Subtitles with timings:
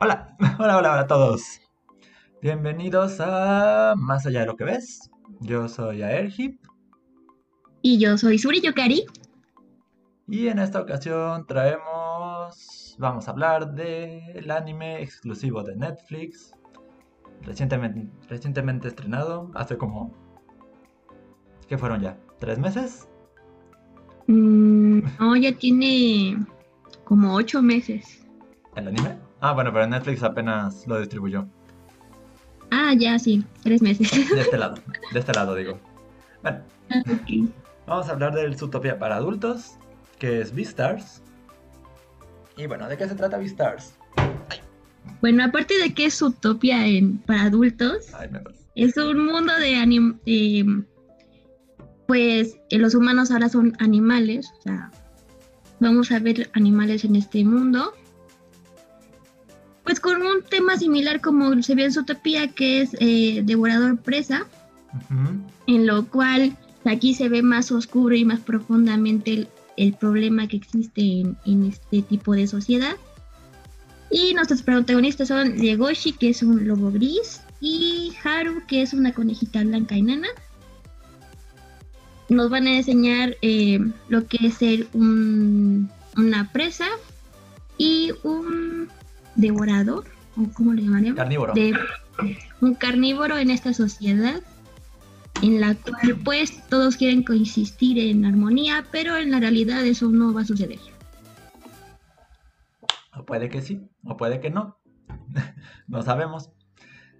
[0.00, 1.60] Hola, hola, hola, hola a todos.
[2.40, 5.10] Bienvenidos a Más allá de lo que ves.
[5.40, 6.60] Yo soy Aerhip
[7.82, 9.04] Y yo soy Suri Yokari.
[10.28, 16.52] y en esta ocasión traemos, vamos a hablar del anime exclusivo de Netflix,
[17.42, 20.12] recientemente, recientemente estrenado, hace como,
[21.66, 22.18] ¿qué fueron ya?
[22.38, 23.08] ¿Tres meses?
[24.26, 26.36] Mm, no, ya tiene
[27.04, 28.24] como ocho meses.
[28.76, 29.27] ¿El anime?
[29.40, 31.46] Ah, bueno, pero Netflix apenas lo distribuyó.
[32.70, 34.10] Ah, ya sí, tres meses.
[34.34, 34.74] De este lado,
[35.12, 35.78] de este lado digo.
[36.42, 37.02] Bueno, Ah.
[37.86, 39.72] Vamos a hablar del Zootopia para adultos,
[40.18, 41.22] que es Beastars.
[42.56, 43.94] Y bueno, ¿de qué se trata Beastars?
[45.20, 48.40] Bueno, aparte de que es utopia en, para adultos, Ay, me
[48.74, 50.82] es un mundo de anim- de,
[52.06, 54.90] pues eh, los humanos ahora son animales, o sea,
[55.80, 57.92] vamos a ver animales en este mundo.
[59.88, 64.44] Pues con un tema similar como se ve en Zootopia, que es eh, devorador presa.
[65.66, 70.58] En lo cual aquí se ve más oscuro y más profundamente el, el problema que
[70.58, 72.96] existe en, en este tipo de sociedad.
[74.10, 79.14] Y nuestros protagonistas son Legoshi, que es un lobo gris, y Haru, que es una
[79.14, 80.28] conejita blanca enana.
[82.28, 83.80] Nos van a enseñar eh,
[84.10, 86.88] lo que es ser un- una presa
[87.78, 88.88] y un
[89.38, 90.04] devorador,
[90.36, 91.54] o cómo le llamaríamos Carnívoro.
[91.54, 91.74] de
[92.60, 94.42] un carnívoro en esta sociedad
[95.42, 100.34] en la cual pues todos quieren coexistir en armonía, pero en la realidad eso no
[100.34, 100.78] va a suceder.
[103.16, 104.78] O puede que sí, o puede que no.
[105.88, 106.50] no sabemos.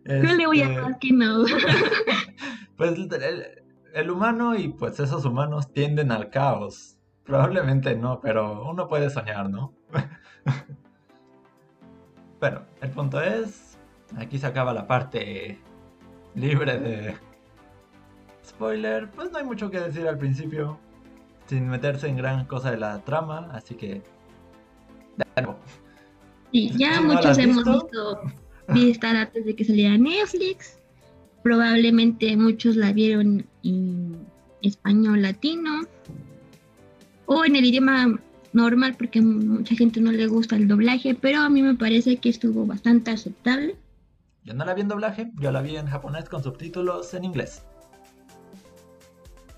[0.04, 1.44] Yo le voy a Este, dar que no.
[2.76, 3.46] Pues el,
[3.92, 6.96] el humano y pues esos humanos tienden al caos.
[7.24, 9.74] Probablemente no, pero uno puede soñar, ¿no?
[12.40, 13.78] Pero el punto es,
[14.16, 15.58] aquí se acaba la parte
[16.34, 17.14] libre de
[18.46, 19.10] spoiler.
[19.10, 20.78] Pues no hay mucho que decir al principio,
[21.46, 24.02] sin meterse en gran cosa de la trama, así que...
[25.16, 25.58] de nuevo,
[26.52, 27.82] Sí, ya ¿No la muchos hemos visto?
[27.82, 28.20] visto
[28.68, 30.78] Vistar antes de que saliera Netflix.
[31.42, 34.26] Probablemente muchos la vieron en
[34.62, 35.82] español latino
[37.26, 38.18] o en el idioma
[38.58, 42.28] normal porque mucha gente no le gusta el doblaje, pero a mí me parece que
[42.28, 43.76] estuvo bastante aceptable.
[44.44, 47.62] Yo no la vi en doblaje, yo la vi en japonés con subtítulos en inglés.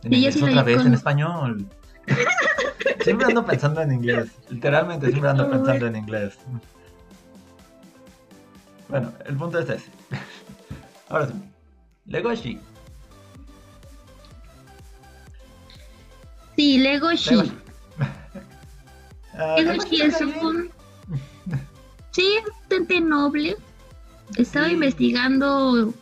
[0.02, 1.66] En Sí, yo inglés sí otra vez, con- en español.
[3.04, 4.30] siempre ando pensando en inglés.
[4.48, 6.38] Literalmente siempre ando pensando en inglés.
[8.88, 9.90] Bueno, el punto es ese.
[11.08, 11.34] Ahora sí.
[12.06, 12.58] Legoshi.
[16.56, 17.30] Sí, Legoshi.
[17.30, 17.52] Legoshi.
[19.34, 20.46] Ah, Legoshi Legoshi es está bien.
[20.46, 20.70] un...
[22.12, 23.56] Sí, es bastante noble.
[24.36, 24.72] Estaba Sí.
[24.74, 25.94] investigando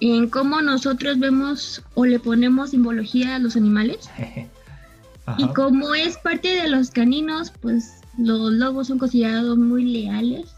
[0.00, 4.08] en cómo nosotros vemos o le ponemos simbología a los animales.
[5.36, 10.48] Y como es parte de los caninos, pues los lobos son considerados muy leales.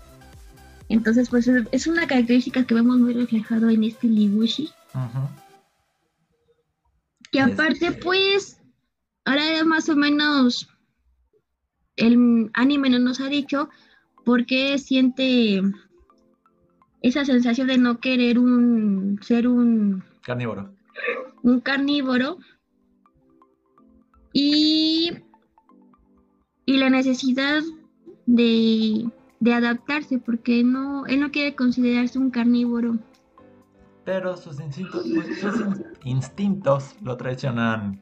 [0.88, 4.06] Entonces, pues es- una característica que vemos muy reflejado en este.
[4.94, 5.28] Ujú.
[7.32, 8.58] Que aparte, Este- pues,
[9.24, 10.68] ahora ya más o menos
[12.00, 13.68] el anime no nos ha dicho
[14.24, 15.62] por qué siente
[17.02, 20.74] esa sensación de no querer un ser un, Carnívoro.
[21.42, 22.38] un carnívoro
[24.32, 25.10] y,
[26.66, 27.62] y la necesidad
[28.26, 29.08] de,
[29.40, 32.98] de adaptarse porque no él no quiere considerarse un carnívoro.
[34.04, 38.00] Pero sus instintos, pues, sus in- instintos lo traicionan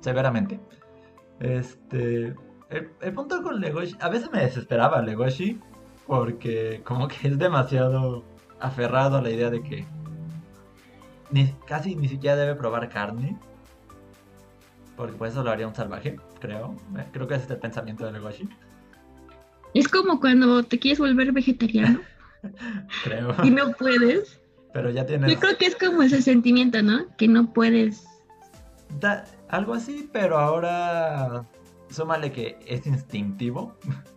[0.00, 0.60] severamente.
[1.40, 2.34] Este.
[2.72, 3.96] El, el punto con Legoshi.
[4.00, 5.60] A veces me desesperaba Legoshi.
[6.06, 8.24] Porque como que es demasiado
[8.60, 9.86] aferrado a la idea de que
[11.30, 13.36] ni- casi ni siquiera debe probar carne.
[14.96, 16.76] Porque pues eso lo haría un salvaje, creo.
[16.98, 18.48] Eh, Creo que ese es el pensamiento de Legoshi.
[19.74, 22.00] Es como cuando te quieres volver vegetariano
[23.04, 23.34] Creo.
[23.42, 24.40] y no puedes.
[24.72, 25.30] Pero ya tienes.
[25.32, 27.06] Yo creo que es como ese sentimiento, ¿no?
[27.16, 28.04] Que no puedes.
[29.00, 31.44] Da- algo así, pero ahora
[31.92, 33.76] súmale que es instintivo.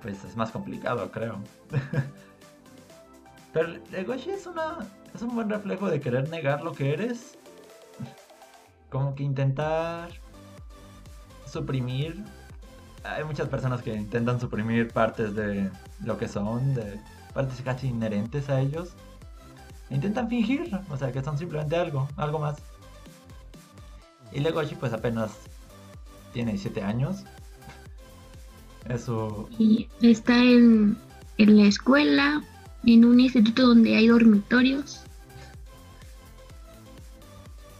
[0.00, 1.40] Pues es más complicado, creo.
[3.52, 4.78] Pero Legoshi es una
[5.12, 7.36] es un buen reflejo de querer negar lo que eres.
[8.90, 10.10] Como que intentar
[11.46, 12.24] suprimir.
[13.02, 15.68] Hay muchas personas que intentan suprimir partes de
[16.04, 17.00] lo que son, de
[17.34, 18.92] partes casi inherentes a ellos.
[19.90, 22.58] Intentan fingir, o sea, que son simplemente algo, algo más.
[24.30, 25.47] Y Legoshi pues apenas
[26.38, 27.24] tiene 7 años.
[28.88, 29.48] Es su...
[29.58, 30.96] Y está en,
[31.36, 32.44] en la escuela,
[32.84, 35.02] en un instituto donde hay dormitorios.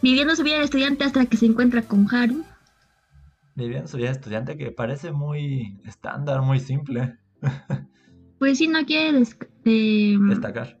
[0.01, 2.43] Viviendo su vida de estudiante hasta que se encuentra con Haru.
[3.55, 7.17] Viviendo su vida de estudiante que parece muy estándar, muy simple.
[8.39, 9.23] pues sí, no quiere
[9.63, 10.77] eh, destacar.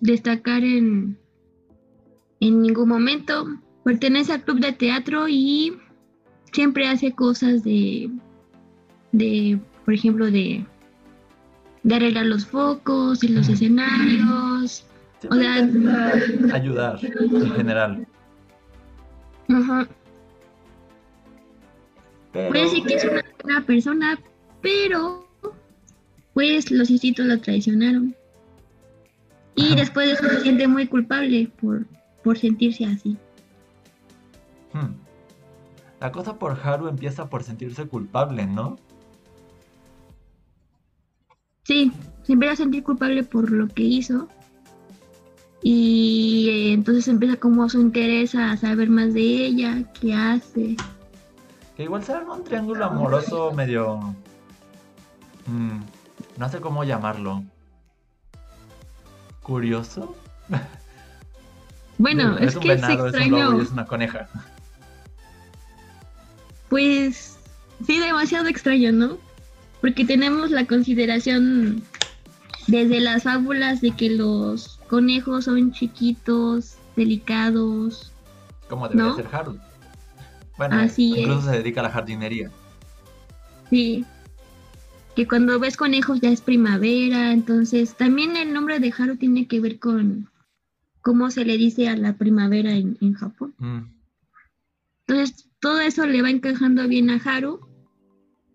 [0.00, 1.18] Destacar en,
[2.38, 3.44] en ningún momento.
[3.84, 5.76] Pertenece al club de teatro y
[6.52, 8.10] siempre hace cosas de,
[9.12, 10.64] de por ejemplo, de,
[11.82, 14.84] de arreglar los focos y los escenarios.
[15.28, 15.70] o sea,
[16.52, 18.06] ayudar en general.
[19.48, 19.88] Ajá.
[22.32, 24.18] Puede decir que es una buena persona,
[24.60, 25.26] pero
[26.34, 28.14] pues los institutos lo traicionaron.
[29.54, 31.84] Y después de eso se siente muy culpable por,
[32.22, 33.16] por sentirse así.
[34.72, 35.07] Hmm.
[36.00, 38.76] La cosa por Haru empieza por sentirse culpable, ¿no?
[41.64, 41.92] Sí,
[42.22, 44.28] se empieza a sentir culpable por lo que hizo.
[45.62, 50.76] Y eh, entonces empieza como su interés a saber más de ella, qué hace.
[51.76, 54.14] Que igual se un triángulo amoroso medio...
[55.46, 55.80] Mm,
[56.36, 57.42] no sé cómo llamarlo.
[59.42, 60.16] ¿Curioso?
[62.00, 63.60] Bueno, es, que es extraño.
[63.60, 64.28] Es, una coneja.
[66.68, 67.38] Pues
[67.86, 69.18] sí, demasiado extraño, ¿no?
[69.80, 71.82] Porque tenemos la consideración
[72.66, 78.12] desde las fábulas de que los conejos son chiquitos, delicados.
[78.68, 79.58] Como debería ser Haru.
[80.58, 82.50] Bueno, incluso se dedica a la jardinería.
[83.70, 84.04] Sí.
[85.14, 89.60] Que cuando ves conejos ya es primavera, entonces también el nombre de Haru tiene que
[89.60, 90.28] ver con
[91.00, 93.54] cómo se le dice a la primavera en, Japón.
[93.58, 93.97] Mm.
[95.08, 97.60] Entonces todo eso le va encajando bien a Haru,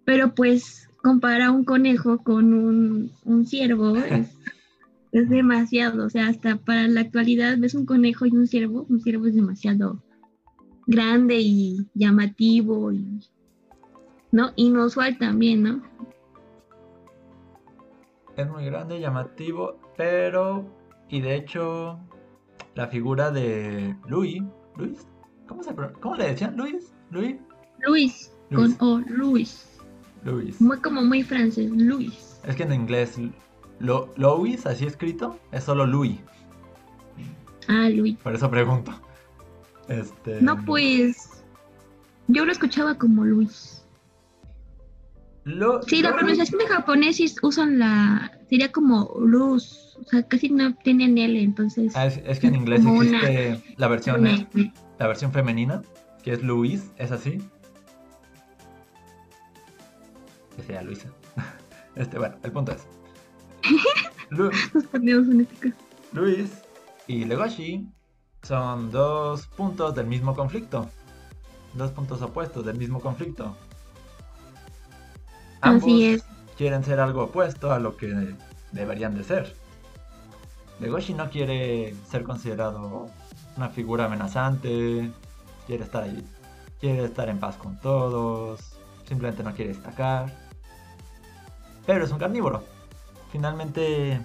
[0.06, 4.38] pero pues compara un conejo con un, un ciervo es,
[5.12, 9.02] es, demasiado, o sea, hasta para la actualidad ves un conejo y un ciervo, un
[9.02, 10.04] ciervo es demasiado
[10.86, 13.20] grande y llamativo y
[14.32, 15.82] no inusual también, ¿no?
[18.38, 20.66] Es muy grande, llamativo, pero
[21.10, 22.00] y de hecho
[22.76, 24.42] la figura de Louis,
[24.78, 25.08] Luis,
[25.54, 26.58] ¿cómo, se, ¿cómo le decían?
[26.58, 27.36] Luis, Luis.
[27.80, 29.80] Luis, con O, Luis.
[30.24, 30.60] Luis.
[30.60, 32.40] Muy como muy francés, Luis.
[32.46, 33.20] Es que en inglés
[33.80, 36.20] lo, Louis, así escrito, es solo Louis.
[37.68, 38.18] Ah, Louis.
[38.18, 38.94] Por eso pregunto.
[39.88, 40.42] Este...
[40.42, 41.44] No, pues.
[42.28, 43.86] Yo lo escuchaba como Luis.
[45.44, 48.32] Lo, sí, la pronunciación de japonés usan la.
[48.54, 49.98] Sería como luz.
[50.00, 51.92] O sea, casi no tienen L, entonces.
[51.96, 54.48] Ah, es, que en inglés existe la versión.
[55.00, 55.82] La versión femenina,
[56.22, 57.42] que es Luis, es así.
[60.56, 61.10] Que sea Luisa.
[61.96, 62.88] Este, bueno, el punto es.
[64.76, 65.74] Este
[66.12, 66.52] Luis
[67.08, 67.88] y Legoshi
[68.44, 70.92] son dos puntos del mismo conflicto.
[71.74, 73.58] Dos puntos opuestos del mismo conflicto.
[75.62, 76.24] Ambos Así es.
[76.58, 78.36] Quieren ser algo opuesto a lo que
[78.72, 79.56] deberían de ser.
[80.80, 83.10] Legoshi no quiere ser considerado
[83.56, 85.12] una figura amenazante,
[85.68, 86.24] quiere estar ahí,
[86.80, 88.76] quiere estar en paz con todos,
[89.08, 90.34] simplemente no quiere destacar.
[91.86, 92.64] Pero es un carnívoro.
[93.32, 94.20] Finalmente,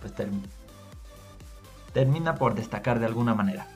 [0.00, 0.12] pues
[1.92, 3.66] termina por destacar de alguna manera.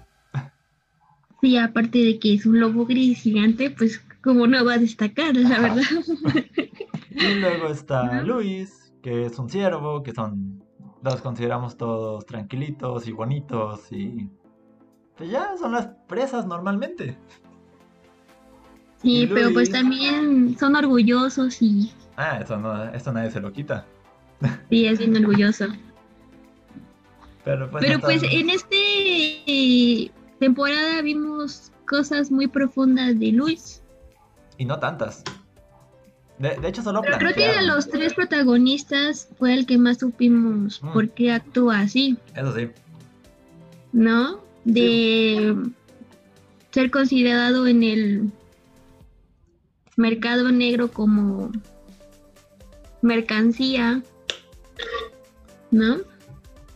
[1.41, 5.35] Sí, aparte de que es un lobo gris gigante, pues como no va a destacar,
[5.35, 5.83] la verdad.
[7.15, 10.63] y luego está Luis, que es un ciervo, que son,
[11.03, 14.29] los consideramos todos tranquilitos y bonitos y
[15.17, 17.19] pues ya son las presas normalmente.
[19.03, 21.93] Sí, pero pues también son orgullosos y...
[22.17, 23.85] Ah, eso, no, eso nadie se lo quita.
[24.71, 25.67] Sí, es bien orgulloso.
[27.45, 33.83] Pero pues, pues en este temporada vimos cosas muy profundas de Luis.
[34.59, 35.25] Y no tantas.
[36.39, 40.83] De, hecho, solo Pero creo que de los tres protagonistas fue el que más supimos
[40.83, 40.93] mm.
[40.93, 42.19] por qué actúa así.
[42.35, 42.71] Eso sí.
[43.93, 44.41] ¿No?
[44.65, 45.55] De
[46.73, 48.33] ser considerado en el
[49.97, 51.53] mercado negro como
[53.03, 54.03] mercancía.
[55.71, 55.99] ¿No?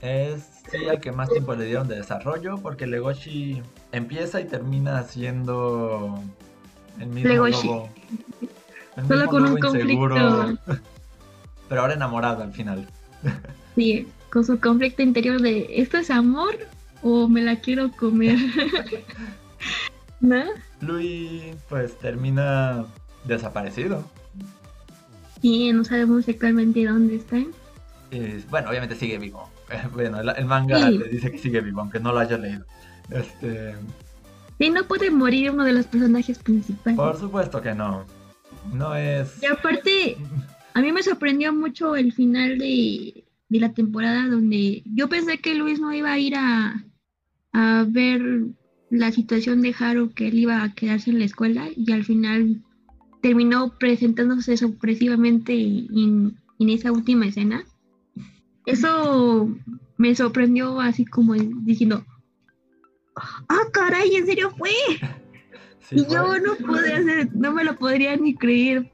[0.00, 5.02] Es sí al que más tiempo le dieron de desarrollo, porque Legoshi empieza y termina
[5.02, 6.20] siendo
[7.00, 7.70] el mismo Legoshi.
[9.08, 10.58] Solo con un conflicto.
[11.68, 12.88] Pero ahora enamorado al final.
[13.74, 16.56] Sí, con su conflicto interior de ¿esto es amor
[17.02, 18.38] o me la quiero comer?
[20.20, 20.42] ¿No?
[20.80, 22.86] Louis pues termina
[23.24, 24.02] desaparecido.
[25.42, 27.36] Sí, no sabemos exactamente dónde está.
[28.10, 29.48] Y, bueno, obviamente sigue vivo.
[29.92, 30.96] bueno, el, el manga Sí.
[30.98, 32.64] le dice que sigue vivo, aunque no lo haya leído.
[33.10, 33.74] Este,
[34.58, 36.96] Sí, no puede morir uno de los personajes principales.
[36.96, 38.06] por supuesto que no.
[38.72, 39.42] No es.
[39.42, 40.16] Y aparte,
[40.74, 45.54] a mí me sorprendió mucho el final de, de la temporada donde yo pensé que
[45.54, 46.84] Luis no iba a ir a,
[47.52, 48.20] a ver
[48.90, 52.62] la situación de Haru, que él iba a quedarse en la escuela y al final
[53.22, 57.64] terminó presentándose sorpresivamente en, en esa última escena.
[58.66, 59.48] Eso
[59.96, 62.04] me sorprendió así como diciendo,
[63.16, 64.70] ah, caray, ¿en serio fue?
[65.88, 68.92] Sí, Y fue- yo no pude hacer, no me lo podría ni creer.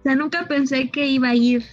[0.00, 1.64] O sea, nunca pensé que iba a ir,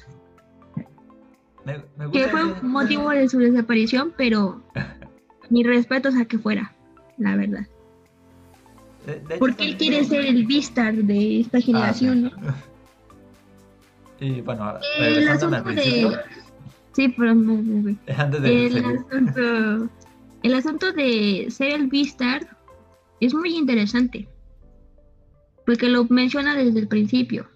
[1.66, 4.64] me, me que gusta fue que- motivo de su desaparición, pero
[5.50, 6.74] mi respeto a que fuera,
[7.18, 7.68] la verdad.
[9.06, 12.32] de- de hecho, Porque él quiere ser el Vistar de esta Ah, generación, ¿no?
[14.20, 16.18] Y bueno, El regresándome al asunto de...
[16.94, 17.96] Sí, pero no.
[18.18, 19.90] antes de El asunto,
[20.44, 22.56] el asunto de ser el Vistar
[23.20, 24.30] es muy interesante.
[25.66, 27.48] Porque lo menciona desde el principio.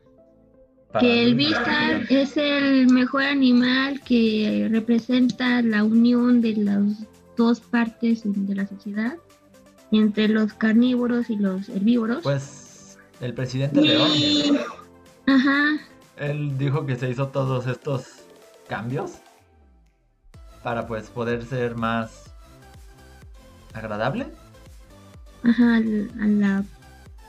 [0.92, 6.84] para que el Vistar es el mejor animal que representa la unión de las
[7.36, 9.18] dos partes de la sociedad,
[9.92, 12.24] entre los carnívoros y los herbívoros.
[12.24, 14.58] Pues el presidente León, Y-
[15.30, 15.66] Ajá,
[16.16, 18.06] él dijo que se hizo todos estos
[18.70, 19.12] cambios
[20.64, 22.32] para pues poder ser más
[23.74, 24.28] agradable
[25.44, 25.80] ajá, a
[26.28, 26.64] la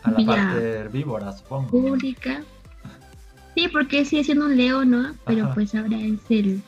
[0.03, 1.69] a la parte herbívora, supongo.
[1.71, 2.43] pública.
[3.55, 5.15] Sí, porque sigue siendo un león, ¿no?
[5.27, 5.55] Pero Ajá.
[5.55, 6.63] pues ahora es el...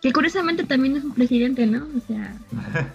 [0.00, 1.86] Que curiosamente también es un presidente, ¿no?
[1.96, 2.36] O sea,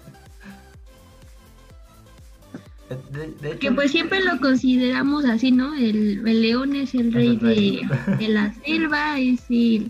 [3.11, 5.73] De, de hecho, que pues siempre lo consideramos así, ¿no?
[5.73, 7.81] El, el león es el Es rey el rey.
[8.07, 9.89] de, de la selva, es el,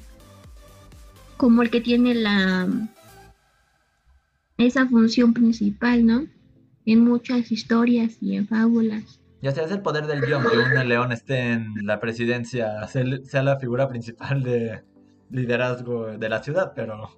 [1.36, 2.68] como el que tiene la
[4.58, 6.26] esa función principal, ¿no?
[6.86, 9.20] En muchas historias y en fábulas.
[9.44, 13.44] Ya sea es el poder del guion que un león esté en la presidencia, sea,
[13.44, 14.84] la figura principal de
[15.30, 17.10] liderazgo de la ciudad, pero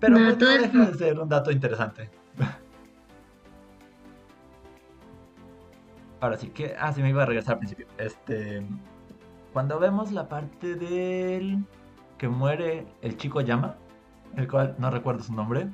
[0.00, 2.08] pero No, pues, todo no es- deja de ser un dato interesante.
[6.20, 7.86] Ahora sí que, ah, sí me iba a regresar al principio.
[7.98, 8.66] Este,
[9.52, 11.66] cuando vemos la parte del
[12.16, 13.76] que muere el chico llama,
[14.36, 15.66] el cual no recuerdo su nombre.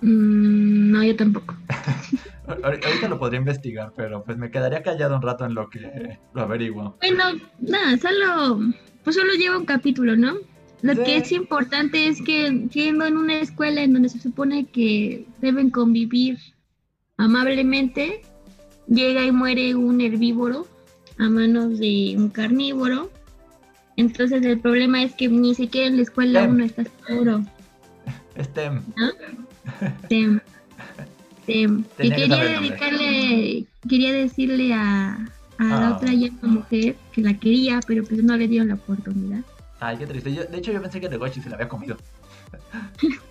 [0.00, 1.54] Mm, no, yo tampoco.
[2.46, 6.18] Ahor- Ahorita lo podría investigar, pero pues me quedaría callado un rato en lo que
[6.34, 6.96] lo averiguo.
[7.00, 7.24] Bueno,
[7.60, 8.60] nada, solo,
[9.02, 10.34] pues solo lleva un capítulo, ¿no?
[10.82, 11.00] Lo Sí.
[11.04, 15.70] que es importante es que siendo en una escuela en donde se supone que deben
[15.70, 16.38] convivir
[17.16, 18.20] amablemente,
[18.86, 20.66] llega y muere un herbívoro
[21.18, 23.10] a manos de un carnívoro.
[23.96, 26.50] Entonces el problema es que ni siquiera en la escuela Tem.
[26.50, 27.42] uno está seguro.
[28.34, 28.82] Este, Tem.
[30.08, 30.40] Tem.
[31.46, 35.14] Y Tenía que quería dedicarle, quería decirle a,
[35.58, 35.96] a la Ah.
[35.96, 39.40] otra llama mujer que la quería, pero pues no le dieron la oportunidad.
[39.80, 40.32] ay, qué triste.
[40.34, 41.96] Yo- de hecho, yo pensé que Legoshi se la había comido.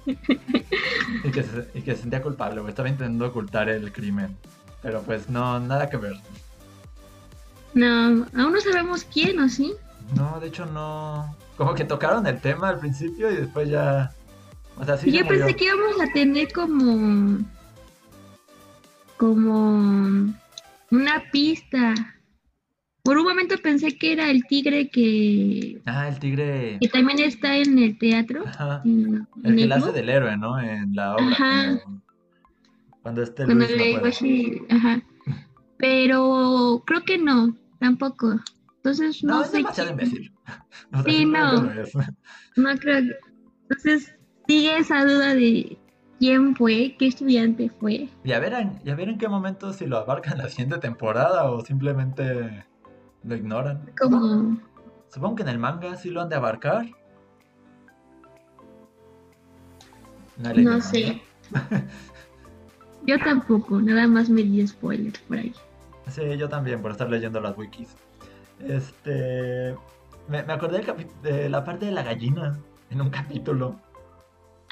[0.06, 2.70] y, que se, y que se sentía culpable, güey.
[2.72, 4.36] Estaba intentando ocultar el crimen.
[4.82, 6.14] Pero pues no, nada que ver.
[7.74, 7.88] No,
[8.36, 9.74] aún no sabemos quién o sí.
[10.16, 11.36] No, de hecho no.
[11.58, 14.12] Como que tocaron el tema al principio y después ya.
[14.78, 15.12] O sea, sí.
[15.12, 15.46] Yo se murió.
[15.46, 17.40] pensé que íbamos a tener como
[19.28, 20.34] como
[20.92, 21.94] una pista.
[23.04, 26.78] Por un momento pensé que era el tigre que, Ah, el tigre.
[26.82, 28.44] que también está en el teatro.
[28.46, 28.82] Ajá.
[28.84, 30.60] en- El en que el la hace club, del héroe, ¿no?
[30.60, 31.28] En la obra.
[31.32, 31.80] Ajá.
[31.84, 32.02] como
[33.02, 33.88] Cuando este cuando Luis no puede.
[33.94, 35.02] digo así, ajá.
[35.78, 38.40] Pero creo que no, tampoco.
[38.78, 40.32] Entonces No, no, es sé demasiado imbécil.
[40.94, 41.62] O sea, Sí, no.
[42.58, 43.02] No creo.
[43.04, 43.18] que-
[43.64, 44.14] Entonces
[44.48, 45.78] sigue esa duda de
[46.24, 48.08] quién fue, qué estudiante fue.
[48.24, 50.78] Y a ver, en, y a ver en qué momento si lo abarcan la siguiente
[50.78, 52.66] temporada o simplemente
[53.26, 53.92] lo ignoran.
[54.00, 54.58] Como
[55.10, 56.86] Supongo que en el manga sí lo han de abarcar.
[60.38, 61.22] No, sé.
[63.06, 65.54] Yo tampoco, nada más me di spoilers por ahí.
[66.08, 67.98] Sí, yo también, por estar leyendo las wikis.
[68.60, 69.76] Este.
[70.30, 70.86] Me, me acordé
[71.22, 72.58] de la parte de la gallina
[72.92, 73.78] en un capítulo.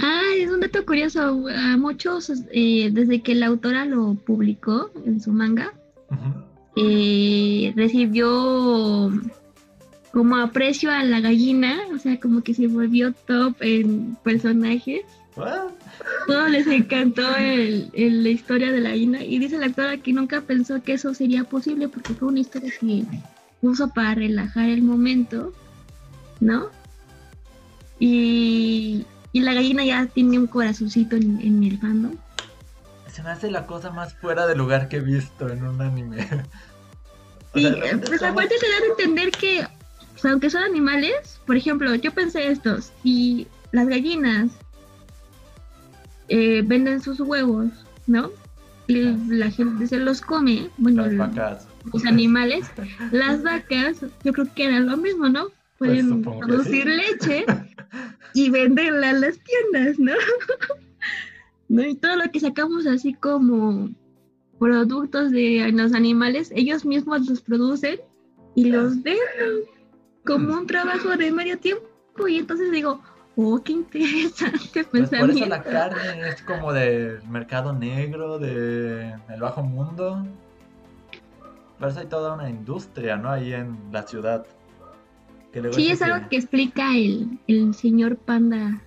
[0.02, 1.46] Ah, es un dato curioso.
[1.48, 5.74] A muchos, eh, desde que la autora lo publicó en su manga,
[6.76, 9.12] eh, recibió
[10.12, 15.02] como aprecio a la gallina, o sea, como que se volvió top en personajes.
[15.36, 15.70] What?
[16.28, 20.12] Todos les encantó el, el- la historia de la gallina y dice la autora que
[20.12, 23.06] nunca pensó que eso sería posible porque fue una historia que
[23.62, 25.54] puso para relajar el momento
[26.42, 26.66] ¿no?
[28.00, 32.16] Y, y la gallina ya tiene un corazoncito en, en el fandom.
[33.12, 36.28] Se me hace la cosa más fuera de lugar que he visto en un anime.
[37.54, 39.60] O Sí, sea, pues aparte te dan a entender que,
[40.16, 44.52] o sea, aunque son animales, por ejemplo, yo pensé esto, si las gallinas
[46.30, 47.68] eh, venden sus huevos,
[48.08, 48.32] ¿no?
[48.88, 51.68] Y la gente se los come, bueno, Las vacas.
[51.92, 52.68] los animales,
[53.12, 55.48] las vacas, yo creo que eran lo mismo, ¿no?
[55.82, 56.90] Pues Pueden que producir sí.
[56.90, 57.46] leche
[58.36, 60.12] y venderla a las tiendas, ¿no?
[61.70, 61.84] ¿no?
[61.84, 63.90] Y todo lo que sacamos así como
[64.60, 68.00] productos de los animales, ellos mismos los producen
[68.54, 69.64] y los venden
[70.24, 71.88] como un trabajo de medio tiempo.
[72.28, 73.02] Y entonces digo,
[73.36, 79.42] oh, qué interesante Pues por eso la carne es como del mercado negro, de el
[79.42, 80.28] bajo mundo.
[81.80, 83.32] Por eso hay toda una industria, ¿no?
[83.32, 84.46] Ahí en la ciudad.
[85.52, 88.82] Que luego Sí, es algo que explica el, el señor panda,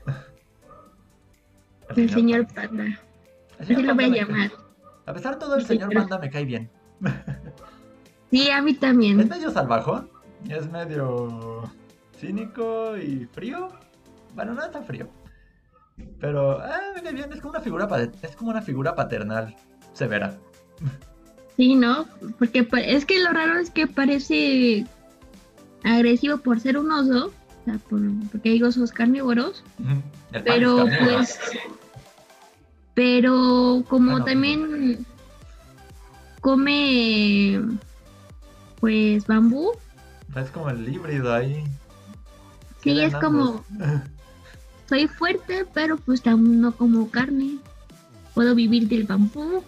[1.97, 2.99] el señor panda, el
[3.61, 4.51] así lo voy a cae- llamar.
[5.07, 6.71] A pesar de todo, el Sí, señor pero- Panda me cae bien.
[8.31, 9.29] Sí, a mí Es también.
[9.29, 10.11] medio salvajón,
[10.49, 11.71] es medio
[12.19, 13.69] cínico y frío.
[14.35, 15.09] Bueno, no es tan frío.
[16.19, 17.89] Pero, ah, me cae bien, es como una figura,
[18.23, 19.55] es como una figura paternal
[19.93, 20.37] severa.
[21.57, 22.07] Sí, ¿no?
[22.41, 24.85] Porque pa- es que lo raro es que parece
[25.85, 28.01] agresivo por ser un oso, o sea, por-
[28.33, 29.63] porque hay osos carnívoros,
[30.45, 31.39] pero pues,
[32.95, 35.05] pero como Bueno, también
[36.41, 37.61] come,
[38.81, 39.73] pues, bambú,
[40.37, 41.65] Es como el híbrido ahí.
[42.83, 43.65] sí, es como,
[44.89, 47.59] soy fuerte, pero pues también no como carne,
[48.35, 49.63] puedo vivir del bambú,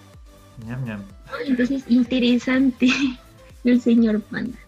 [0.66, 1.02] Ñam, ñam.
[1.46, 2.88] Entonces, interesante
[3.64, 4.58] el señor Panda.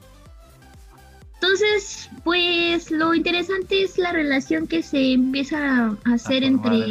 [1.41, 6.85] Entonces, pues lo interesante es la relación que se empieza a hacer A entre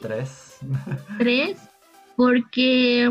[0.00, 0.58] tres.
[1.18, 1.58] tres,
[2.16, 3.08] porque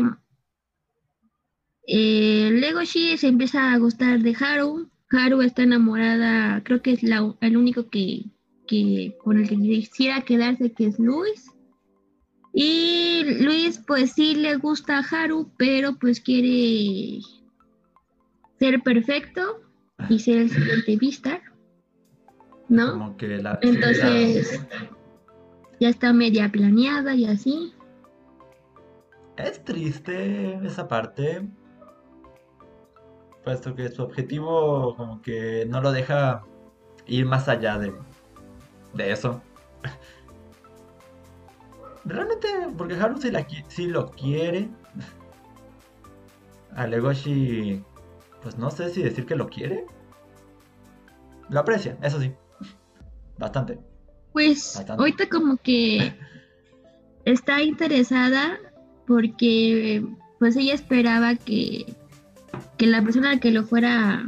[1.86, 4.90] eh, Legoshi se empieza a gustar de Haru.
[5.10, 8.24] Haru está enamorada, creo que es la- el único que,
[8.68, 11.50] que con el que quisiera quedarse, que es Luis.
[12.52, 17.20] Y Luis, pues sí le gusta a Haru, pero pues quiere
[18.58, 19.62] ser perfecto
[20.08, 21.42] y ser el siguiente Vistar,
[22.68, 22.92] ¿no?
[22.92, 23.58] Como que la.
[23.62, 24.60] Entonces,
[25.80, 27.74] ya está media planeada y así.
[29.36, 31.48] Es triste esa parte.
[33.44, 36.44] Puesto que su objetivo como que no lo deja
[37.06, 37.92] ir más allá de,
[38.94, 39.42] de eso.
[42.04, 44.68] Realmente, porque Haru sí, la, sí lo quiere.
[46.74, 47.82] A Legoshi,
[48.42, 49.84] pues no sé si decir que lo quiere.
[51.48, 52.32] Lo aprecia, eso sí.
[53.38, 53.78] Bastante.
[54.32, 55.00] Pues Bastante.
[55.02, 56.14] ahorita como que
[57.24, 58.58] está interesada
[59.06, 60.04] porque
[60.38, 61.84] pues ella esperaba que,
[62.78, 64.24] que la persona que lo fuera,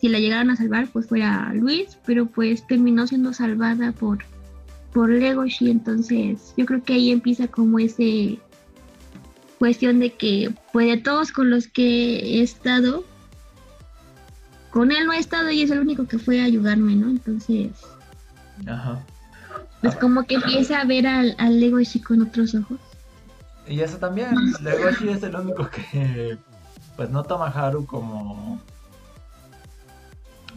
[0.00, 4.18] si la llegaran a salvar, pues fuera Luis, pero pues terminó siendo salvada por,
[4.92, 8.38] por Legoshi, entonces yo creo que ahí empieza como ese
[9.58, 13.04] cuestión de que pues de todos con los que he estado,
[14.70, 17.08] con él no he estado y es el único que fue a ayudarme, ¿no?
[17.08, 17.72] Entonces...
[18.66, 19.00] Ajá.
[19.80, 22.78] Pues como que empieza a ver al, al Legoshi con otros ojos.
[23.66, 26.38] Y eso también, Legoshi es el único que
[26.96, 28.60] pues no toma a Haru como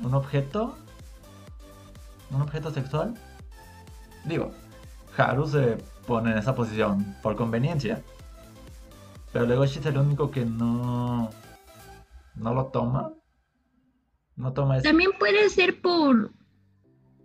[0.01, 0.75] un objeto,
[2.31, 3.13] un objeto sexual.
[4.25, 4.51] Digo,
[5.17, 8.01] Haru se pone en esa posición por conveniencia,
[9.31, 11.29] pero Legoshi es el único que no
[12.35, 13.11] no lo toma,
[14.35, 14.87] no toma ese.
[14.87, 16.31] También puede ser por,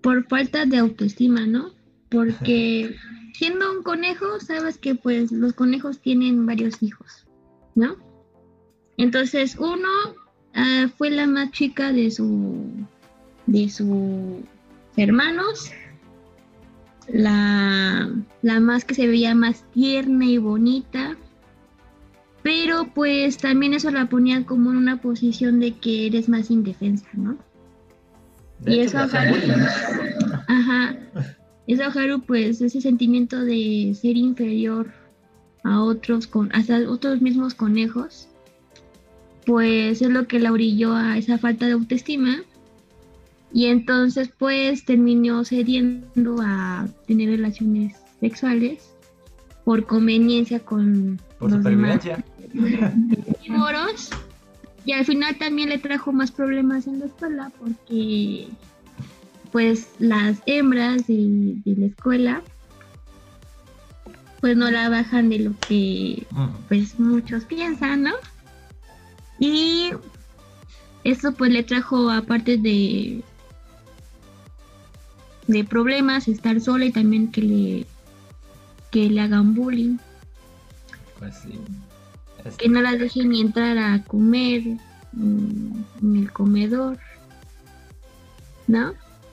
[0.02, 1.72] por falta de autoestima, ¿no?
[2.10, 2.94] Porque
[3.34, 7.26] siendo un conejo, sabes que pues los conejos tienen varios hijos,
[7.74, 7.96] ¿no?
[8.96, 9.88] Entonces uno
[10.54, 12.64] ah, fue la más chica de su
[13.46, 14.42] de sus
[14.96, 15.70] hermanos,
[17.08, 18.10] la,
[18.42, 21.16] la más que se veía más tierna y bonita,
[22.46, 27.08] pero pues también eso la ponía como en una posición de que eres más indefensa,
[27.14, 27.36] ¿no?
[28.60, 29.34] De y eso hacía Haru,
[30.46, 30.96] ajá,
[31.66, 34.92] eso Haru pues ese sentimiento de ser inferior
[35.64, 38.28] a otros con hasta otros mismos conejos,
[39.44, 42.42] pues es lo que la orilló a esa falta de autoestima.
[43.52, 48.94] Y entonces pues terminó cediendo a tener relaciones sexuales
[49.64, 52.24] por conveniencia con por los supervivencia.
[53.48, 54.10] moros
[54.84, 58.48] y al final también le trajo más problemas en la escuela porque
[59.52, 62.42] pues las hembras de, de la escuela
[64.40, 66.46] pues no la bajan de lo que Mm.
[66.68, 68.12] pues muchos piensan, ¿no?
[69.38, 69.90] Y
[71.04, 73.22] eso pues le trajo aparte de
[75.46, 77.86] de problemas estar sola y también que le
[78.90, 79.96] que le hagan bullying,
[81.18, 81.58] Pues sí.
[82.44, 84.62] Es- que no la dejen ni entrar a comer
[85.16, 86.98] en el comedor,
[88.66, 88.92] ¿no?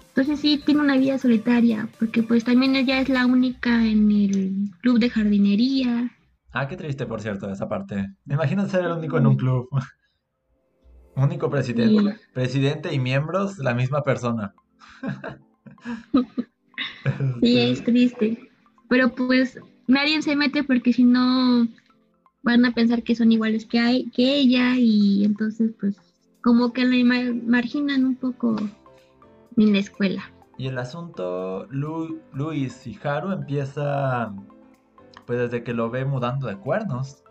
[0.09, 4.69] Entonces sí tiene una vida solitaria, porque pues también ella es la única en el
[4.81, 6.11] club de jardinería,
[6.55, 8.09] Ah, qué triste, por cierto, esa parte.
[8.25, 9.67] Me imagino ser el único en un club.
[11.15, 14.53] Único presidente, presidente y miembros, la misma persona.
[17.41, 18.49] Sí, es triste.
[18.87, 21.67] Pero pues nadie se mete porque si no
[22.43, 25.95] van a pensar que son iguales que, hay, que ella y entonces pues
[26.41, 28.55] como que la ma- marginan un poco
[29.57, 30.31] en la escuela.
[30.57, 34.33] Y el asunto, Lu- Luis y Haru empieza
[35.25, 37.23] pues desde que lo ve mudando de cuernos.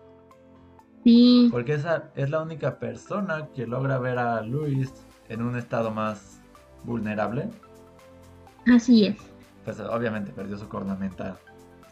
[1.05, 4.93] Sí, Porque esa es la única persona que logra ver a Luis
[5.29, 6.41] en un estado más
[6.85, 7.51] vulnerable.
[8.67, 9.17] así es.
[9.65, 11.37] Pues obviamente perdió su cornamenta,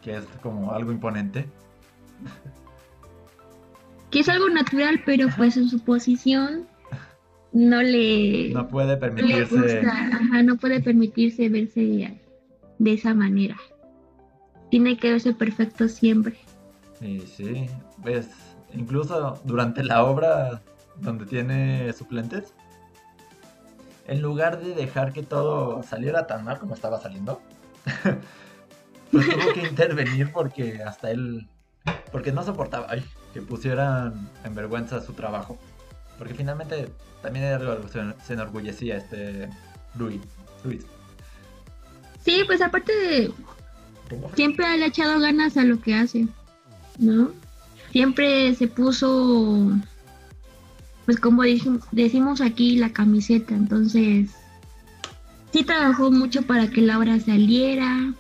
[0.03, 1.47] que es como algo imponente.
[4.11, 6.67] Que es algo natural, pero pues en su posición
[7.53, 9.55] no le, No puede no permitirse...
[9.55, 12.19] gusta, ajá, no puede permitirse verse
[12.79, 13.57] de esa manera.
[14.71, 16.37] Tiene que verse perfecto siempre.
[17.01, 17.67] Y sí,
[17.99, 18.29] ves,
[18.73, 20.63] incluso durante la obra
[21.01, 22.53] donde tiene suplentes,
[24.07, 27.41] en lugar de dejar que todo saliera tan mal como estaba saliendo,
[29.11, 31.49] pues tuvo que intervenir porque hasta él,
[32.13, 35.59] porque no soportaba ay, que pusieran en vergüenza su trabajo.
[36.19, 36.89] Porque finalmente
[37.23, 37.89] también era algo que
[38.25, 39.49] se, enorgullecía este
[39.99, 40.21] Luis.
[40.65, 40.85] Luis.
[42.25, 43.33] Sí, pues aparte de,
[44.35, 46.27] siempre le ha echado ganas a lo que hace,
[46.99, 47.31] ¿no?
[47.93, 49.73] Siempre se puso,
[51.07, 54.31] pues como decimos aquí, la camiseta, entonces
[55.53, 58.13] sí trabajó mucho para que la obra saliera,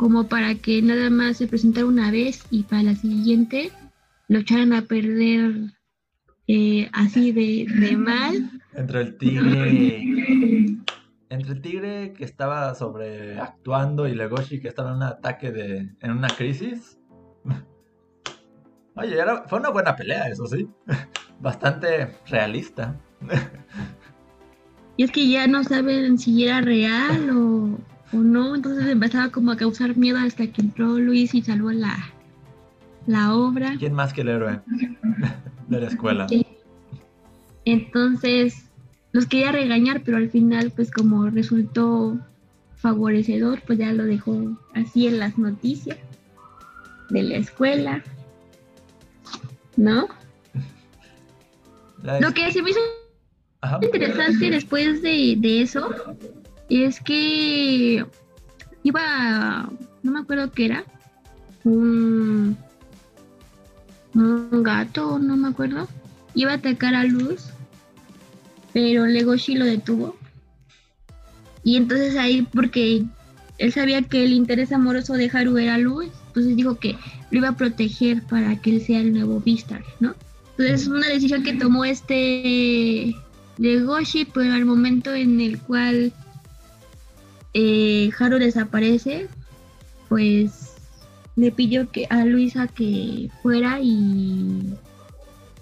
[0.00, 3.70] como para que nada más se presentara una vez y para la siguiente
[4.28, 5.74] lo echaran a perder
[6.48, 8.50] eh, así de, de mal.
[8.72, 10.02] Entre el tigre.
[11.28, 15.90] Entre el tigre que estaba sobreactuando y Legoshi que estaba en un ataque de.
[16.00, 16.98] en una crisis.
[18.96, 20.66] Oye, era- fue una buena pelea, eso sí.
[21.40, 22.98] Bastante realista.
[24.96, 27.78] Y es que ya no saben si era real o,
[28.12, 31.96] o no, entonces empezaba como a causar miedo hasta que entró Luis y salvó la,
[33.06, 33.76] la obra.
[33.78, 34.60] ¿Quién más que el héroe
[35.68, 36.26] de la escuela?
[37.64, 38.64] Entonces
[39.12, 42.18] los quería regañar, pero al final pues como resultó
[42.76, 45.98] favorecedor, pues ya lo dejó así en las noticias
[47.10, 48.02] de la escuela.
[49.76, 50.08] ¿No?
[52.02, 52.80] La Lo que se me hizo
[53.60, 53.78] Ajá.
[53.82, 55.90] interesante después de, de eso
[56.70, 58.04] es que
[58.82, 59.70] iba,
[60.02, 60.84] no me acuerdo qué era,
[61.64, 62.56] un,
[64.14, 65.88] un gato, no me acuerdo,
[66.34, 67.50] iba a atacar a Luz,
[68.72, 70.16] pero Legoshi lo detuvo.
[71.62, 73.04] Y entonces ahí, porque
[73.58, 76.96] él sabía que el interés amoroso de Haru era Luz, entonces dijo que
[77.30, 80.14] lo iba a proteger para que él sea el nuevo Vistar, ¿no?
[80.52, 83.14] Entonces es una decisión que tomó este
[83.58, 86.12] Legoshi, pero al momento en el cual
[87.54, 89.28] eh, Haru desaparece,
[90.08, 90.74] pues
[91.36, 94.74] le pidió que a Luisa que fuera y,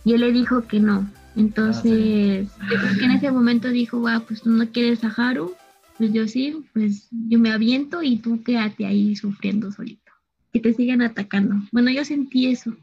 [0.04, 1.08] y él le dijo que no.
[1.36, 5.54] Entonces, yo creo que en ese momento dijo, va, pues tú no quieres a Haru,
[5.96, 10.12] pues yo sí, pues yo me aviento y tú quédate ahí sufriendo solito.
[10.52, 11.56] Que te sigan atacando.
[11.70, 12.74] Bueno, yo sentí eso.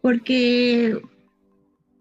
[0.00, 1.00] Porque,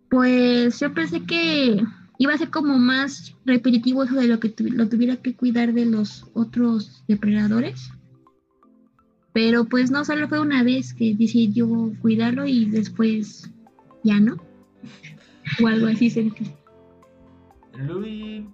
[0.10, 1.82] pues yo pensé que
[2.18, 5.74] iba a ser como más repetitivo eso de lo que tu- lo tuviera que cuidar
[5.74, 7.90] de los otros depredadores.
[9.34, 11.68] Pero pues no, solo fue una vez que decidió
[12.02, 13.52] cuidarlo y después
[14.04, 14.38] ya no.
[15.62, 16.46] O algo así sentí.
[17.78, 18.46] Louis,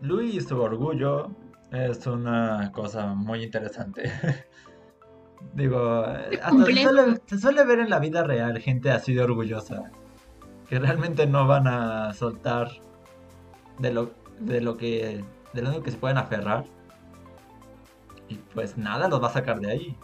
[0.00, 1.30] Louis y su orgullo
[1.70, 4.10] es una cosa muy interesante.
[5.54, 6.90] Digo, hasta se complejo.
[6.90, 9.90] suele, se suele ver en la vida real gente así de orgullosa,
[10.72, 12.70] que realmente no van a soltar
[13.78, 16.64] de lo, de lo que, de lo único que se pueden aferrar.
[18.30, 19.96] Y pues nada los va a sacar de ahí.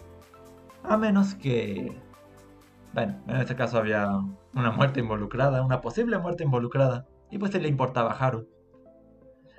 [0.83, 1.97] A menos que,
[2.93, 4.11] bueno, en este caso había
[4.53, 7.07] una muerte involucrada, una posible muerte involucrada.
[7.31, 8.47] Y pues se le importaba a Haru.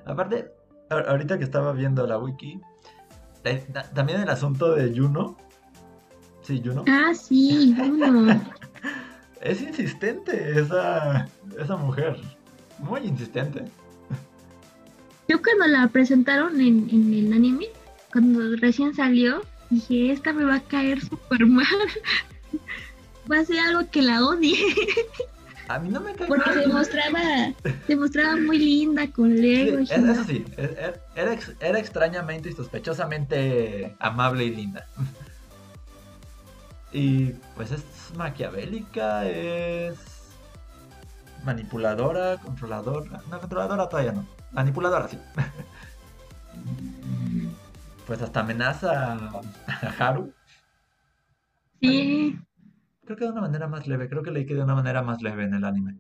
[0.06, 0.54] Aparte,
[0.92, 2.62] ahorita que estaba viendo la wiki,
[3.46, 5.38] eh, también el asunto de Juno.
[6.44, 6.86] Sí, Juno.
[6.88, 8.40] Ah, sí, Juno.
[9.42, 11.28] es insistente esa,
[11.60, 12.18] esa mujer.
[12.80, 13.66] Muy insistente.
[15.28, 17.68] Yo cuando la presentaron en, en el anime,
[18.12, 21.66] cuando recién salió, dije, esta me va a caer súper mal.
[23.32, 24.58] va a ser algo que la odie.
[25.68, 27.20] A mí no me cae Porque se mostraba,
[27.86, 29.86] se mostraba muy linda con Lego.
[29.86, 34.88] Sí, eso sí, era, era, extrañamente y sospechosamente amable y linda.
[36.92, 37.84] Y pues es
[38.18, 39.98] maquiavélica, es
[41.44, 43.22] manipuladora, controladora.
[43.30, 44.26] No, controladora todavía no.
[44.52, 45.20] Manipuladora, sí.
[48.08, 49.20] Pues hasta amenaza
[49.68, 50.34] a Haru.
[51.80, 52.40] Sí
[53.10, 55.24] creo que de una manera más leve, creo que leí que de una manera más
[55.24, 55.98] leve en el anime.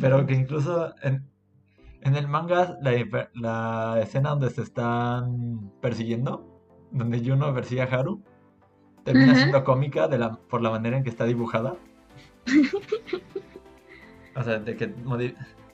[0.00, 1.28] Pero que incluso en,
[2.00, 2.92] en el manga, la,
[3.34, 8.22] la, escena donde se están persiguiendo, donde Juno persigue a Haru,
[9.08, 11.76] termina siendo cómica de la, por la manera en que está dibujada.
[14.36, 14.94] o sea, de que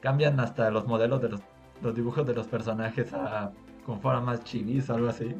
[0.00, 1.40] cambian hasta los modelos de los,
[1.82, 3.50] los, dibujos de los personajes a
[3.84, 5.34] con forma más chivis o algo así.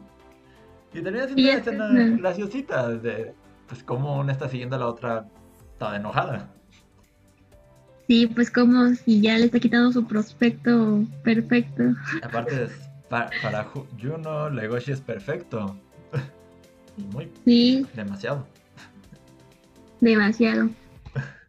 [0.93, 3.33] Y termina siendo una escena graciosita de
[3.69, 5.27] pues como una está siguiendo a la otra
[5.79, 6.51] toda enojada.
[8.09, 11.85] Sí, pues como si ya le está quitando su prospecto perfecto.
[12.23, 12.69] Aparte,
[13.09, 13.65] para, para
[14.01, 15.75] Juno, Legoshi es perfecto.
[16.97, 17.31] Y muy.
[17.45, 17.87] Sí.
[17.95, 18.47] Demasiado.
[20.01, 20.71] Demasiado.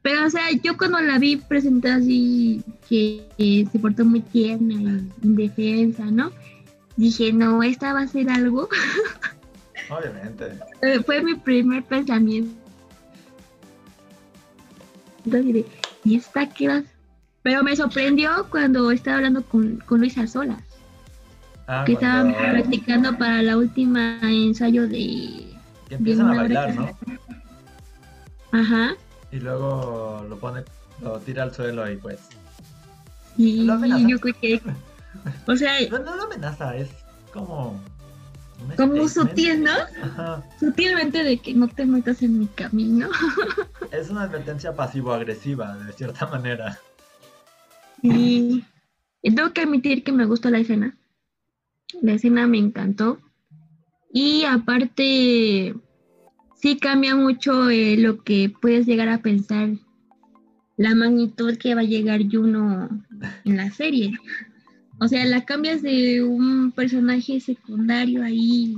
[0.02, 5.10] Pero, o sea, yo cuando la vi presentada así, que, se portó muy tierna y
[5.24, 6.32] indefensa, ¿no?
[6.96, 8.70] Dije, no, esta va a ser algo.
[9.90, 10.60] Obviamente.
[10.82, 12.54] Eh, fue mi primer pensamiento.
[16.04, 16.84] ¿y esta qué
[17.42, 20.62] Pero me sorprendió cuando estaba hablando con, con Luisa Solas.
[21.68, 25.54] Ah, que estaban practicando para la última ensayo de.
[25.90, 26.98] Que empiezan a bailar, ¿no?
[28.52, 28.96] Ajá.
[29.32, 30.64] Y luego lo pone,
[31.02, 32.20] lo tira al suelo y pues.
[33.38, 34.62] Y yo creo que.
[35.48, 35.74] O sea.
[35.90, 36.90] No, no lo amenaza, es
[37.34, 37.80] como
[38.78, 40.42] como sutil, ¿no?
[40.60, 43.10] Sutilmente de que no te metas en mi camino.
[43.92, 46.80] es una advertencia pasivo-agresiva, de cierta manera.
[48.02, 48.64] Y
[49.24, 50.96] tengo que admitir que me gustó la escena.
[52.02, 53.20] La escena me encantó.
[54.12, 55.76] Y aparte,
[56.56, 59.70] sí cambia mucho eh, lo que puedes llegar a pensar,
[60.78, 62.90] la magnitud que va a llegar Juno
[63.44, 64.14] en la serie.
[65.00, 68.78] O sea, la cambias de un personaje secundario ahí,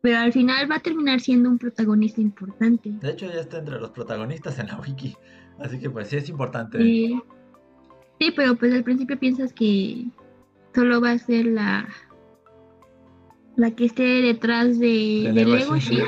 [0.00, 2.90] pero al final va a terminar siendo un protagonista importante.
[3.00, 5.16] De hecho, ya está entre los protagonistas en la wiki,
[5.58, 6.78] así que pues sí es importante.
[6.78, 10.06] Sí, pero pues al principio piensas que
[10.74, 11.88] solo va a ser la
[13.56, 15.98] la que esté detrás de, de, Legoshi,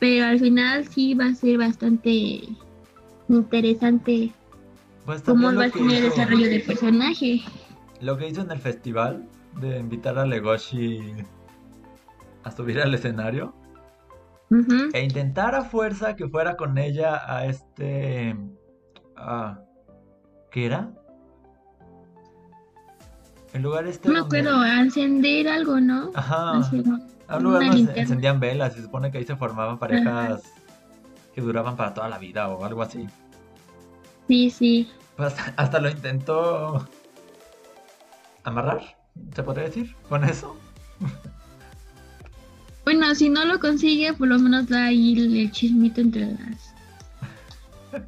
[0.00, 2.40] pero al final sí va a ser bastante
[3.28, 4.32] interesante
[5.04, 7.42] pues cómo va a tener el desarrollo del personaje
[8.00, 9.28] lo que hizo en el festival
[9.60, 10.98] de invitar a Legoshi
[12.44, 13.54] a subir al escenario
[14.92, 18.36] e intentar a fuerza que fuera con ella a este.
[20.50, 20.92] ¿Qué era?
[23.52, 24.08] El lugar este.
[24.08, 26.10] No me acuerdo, a encender algo, ¿no?
[26.14, 26.60] Ajá.
[27.28, 30.42] a un lugar donde encendían velas y se supone que ahí se formaban parejas
[31.34, 33.06] que duraban para toda la vida o algo así.
[34.28, 34.90] Sí, sí.
[35.16, 36.88] Pues hasta lo intentó
[38.44, 38.96] amarrar,
[39.34, 39.94] ¿se podría decir?
[40.08, 40.56] Con eso.
[42.84, 46.74] Bueno, si no lo consigue, por lo menos da ahí el, chismito entre las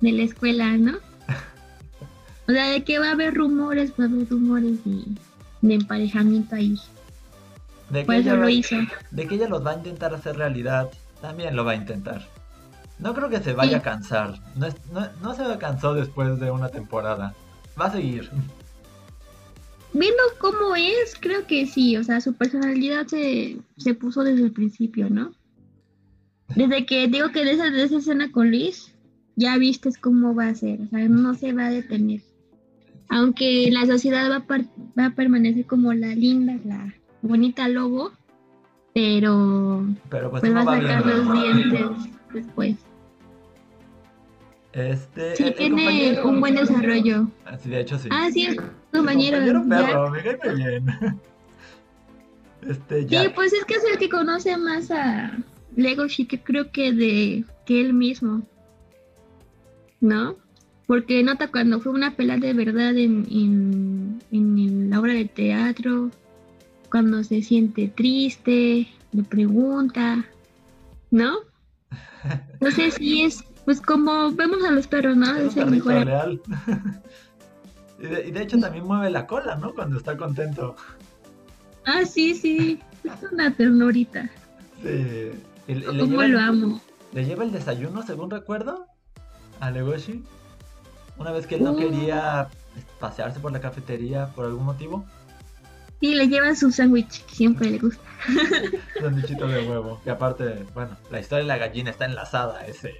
[0.00, 0.94] de la escuela, ¿no?
[2.46, 4.78] O sea, de que va a haber rumores, va a haber rumores
[5.68, 6.79] de, emparejamiento ahí.
[7.90, 8.77] De que, ella lo hizo.
[9.11, 12.27] de que ella los va a intentar hacer realidad, también lo va a intentar.
[12.98, 14.40] No creo que se vaya a cansar.
[14.57, 17.35] No, no, no se cansó después de una temporada.
[17.79, 18.31] Va a seguir
[19.94, 24.53] viendo cómo es, creo que sí, o sea, su personalidad se, se puso desde el
[24.53, 25.33] principio, ¿no?
[26.55, 28.92] Desde que digo que de esa, de esa escena con Luis,
[29.37, 32.20] ya viste cómo va a ser, o sea, no se va a detener.
[33.14, 34.62] Aunque la sociedad va a,
[34.98, 38.11] va a permanecer como la linda, la bonita lobo,
[38.92, 41.90] pero, pero pues, pues va a sacar los dientes
[42.33, 42.77] después.
[44.72, 47.29] Este, sí, tiene un buen desarrollo.
[47.44, 48.09] Ah, sí, de hecho sí.
[48.11, 48.57] Ah, sí, es
[48.92, 49.38] compañero.
[49.61, 50.87] compañero perro, me bien.
[52.68, 53.09] Este.
[53.09, 55.38] Sí, pues es que es el que conoce más a
[55.77, 58.42] Legoshi que creo que de que él mismo.
[60.00, 60.35] ¿No?
[60.87, 66.11] Porque nota cuando fue una pelea de verdad en, en, en la obra de teatro,
[66.90, 70.25] cuando se siente triste, le pregunta,
[71.11, 71.37] ¿no?
[72.55, 75.35] Entonces sí es, pues como vemos a los perros, ¿no?
[75.37, 76.05] Es Es el un mejor.
[76.07, 76.40] leal.
[78.01, 79.75] y, de, y de hecho también mueve la cola, ¿no?
[79.75, 80.77] Cuando está contento.
[81.87, 84.31] Ah, sí, sí, es una ternurita.
[84.83, 85.31] Sí.
[85.87, 86.81] ¿Cómo lleva lo amo?
[87.12, 88.87] le lleva el desayuno, según recuerdo,
[89.61, 90.23] a Legoshi.
[91.16, 91.77] Una vez que él no Uh.
[91.77, 92.48] quería
[93.00, 95.05] pasearse por la cafetería por algún motivo.
[96.00, 98.03] Sí, le lleva su sándwich, que siempre le gusta.
[99.00, 100.00] Sanduichito de huevo.
[100.05, 102.92] Y aparte, bueno, la historia de la gallina está enlazada a ese,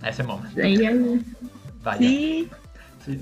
[0.00, 0.60] a ese momento.
[1.82, 1.98] Vaya.
[1.98, 2.48] Sí,
[3.04, 3.20] Sí,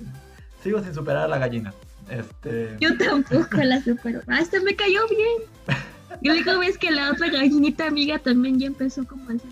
[0.63, 1.73] Sigo sin superar a la gallina.
[2.09, 2.77] Este.
[2.79, 4.21] yo tampoco la supero.
[4.29, 5.79] Ah, esta me cayó bien.
[6.21, 9.51] Y luego ves que la otra gallinita amiga también ya empezó como a hacer-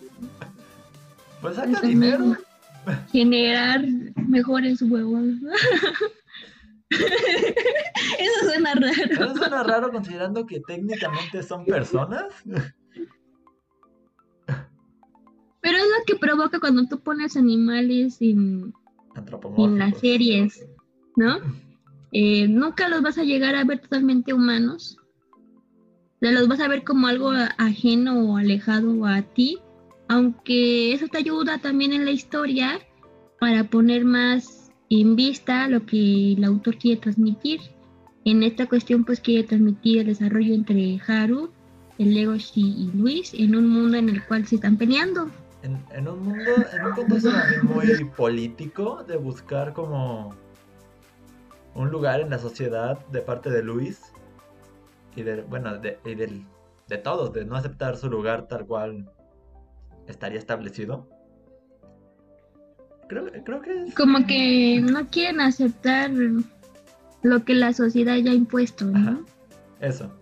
[1.40, 2.36] Pues saca dinero.
[3.10, 3.84] Generar
[4.16, 5.24] mejores huevos.
[6.90, 9.28] Eso suena raro.
[9.28, 12.24] ¿No suena raro considerando que técnicamente son personas?
[15.62, 18.72] Pero es lo que provoca cuando tú pones animales en,
[19.58, 20.66] en las series,
[21.16, 21.38] ¿no?
[22.12, 24.96] Eh, nunca los vas a llegar a ver totalmente humanos.
[26.16, 29.58] O sea, los vas a ver como algo ajeno o alejado a ti,
[30.10, 32.80] aunque eso te ayuda también en la historia
[33.38, 37.60] para poner más en vista lo que el autor quiere transmitir.
[38.24, 41.52] En esta cuestión pues quiere transmitir el desarrollo entre Haru,
[41.98, 45.30] el Legoshi y Luis en un mundo en el cual se están peleando.
[45.62, 50.34] En, un mundo, en un contexto también muy político, de buscar como
[51.76, 54.12] un lugar en la sociedad de parte de Luis
[55.14, 55.70] y de, bueno,
[56.04, 56.44] y del-
[56.88, 59.08] de todos, de no aceptar su lugar tal cual
[60.10, 61.08] estaría establecido.
[63.08, 63.94] Creo, creo que es...
[63.94, 66.10] como que no quieren aceptar
[67.22, 68.98] lo que la sociedad ya ha impuesto, ¿no?
[68.98, 69.18] Ajá.
[69.80, 70.12] Eso.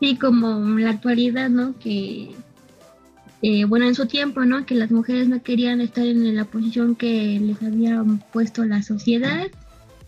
[0.00, 1.78] Sí, como en la actualidad, ¿no?
[1.78, 2.34] Que,
[3.42, 4.64] eh, bueno, en su tiempo, ¿no?
[4.66, 9.46] Que las mujeres no querían estar en la posición que les había puesto la sociedad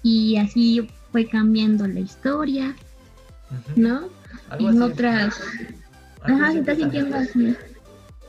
[0.02, 2.74] y así fue cambiando la historia.
[3.76, 4.08] ¿no?
[4.50, 4.92] Algo En así.
[4.92, 5.40] otras...
[6.22, 7.56] Algo Ajá, se está sintiendo así.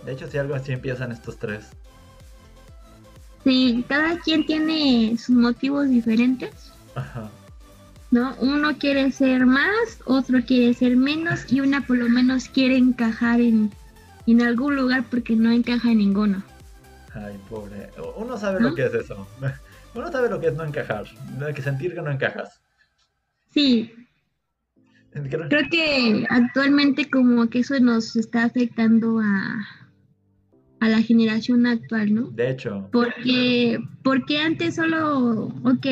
[0.09, 1.67] De hecho, si algo así empiezan estos tres.
[3.43, 6.71] Sí, cada quien tiene sus motivos diferentes.
[6.95, 7.29] Ajá.
[8.09, 8.33] ¿no?
[8.39, 13.39] Uno quiere ser más, otro quiere ser menos y una por lo menos quiere encajar
[13.39, 13.71] en,
[14.25, 16.41] en algún lugar porque no encaja en ninguno.
[17.13, 17.91] Ay, pobre.
[18.17, 19.27] Uno sabe lo que es eso.
[19.93, 21.05] Uno sabe lo que es no encajar.
[21.37, 22.59] no- Que sentir que no encajas.
[23.53, 23.93] Sí,
[25.11, 29.67] creo que actualmente como que eso nos está afectando a,
[30.81, 32.29] a la generación actual, ¿no?
[32.31, 35.87] De hecho, Porque, porque antes solo, ok,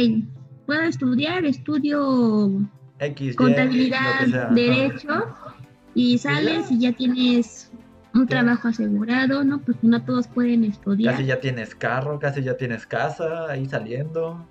[0.66, 2.50] puedo estudiar, estudio
[3.00, 4.54] X, contabilidad, ajá.
[4.54, 5.10] derecho,
[5.94, 7.72] y sales y ya tienes
[8.14, 9.60] un trabajo asegurado, ¿no?
[9.62, 11.14] Porque no todos pueden estudiar.
[11.16, 14.46] Casi ya tienes carro, casi ya tienes casa ahí saliendo.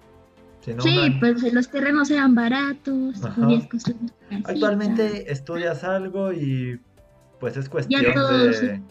[0.60, 3.68] Sí, una- pues los terrenos eran baratos, podías.
[4.44, 6.78] Actualmente estudias algo y
[7.40, 8.82] pues es cuestión todos- de...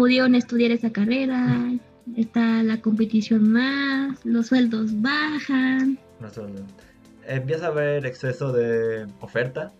[0.00, 1.58] Pudieron estudiar esa carrera,
[2.16, 5.98] está la competición más, los sueldos bajan.
[7.26, 9.72] Empieza a haber exceso de oferta.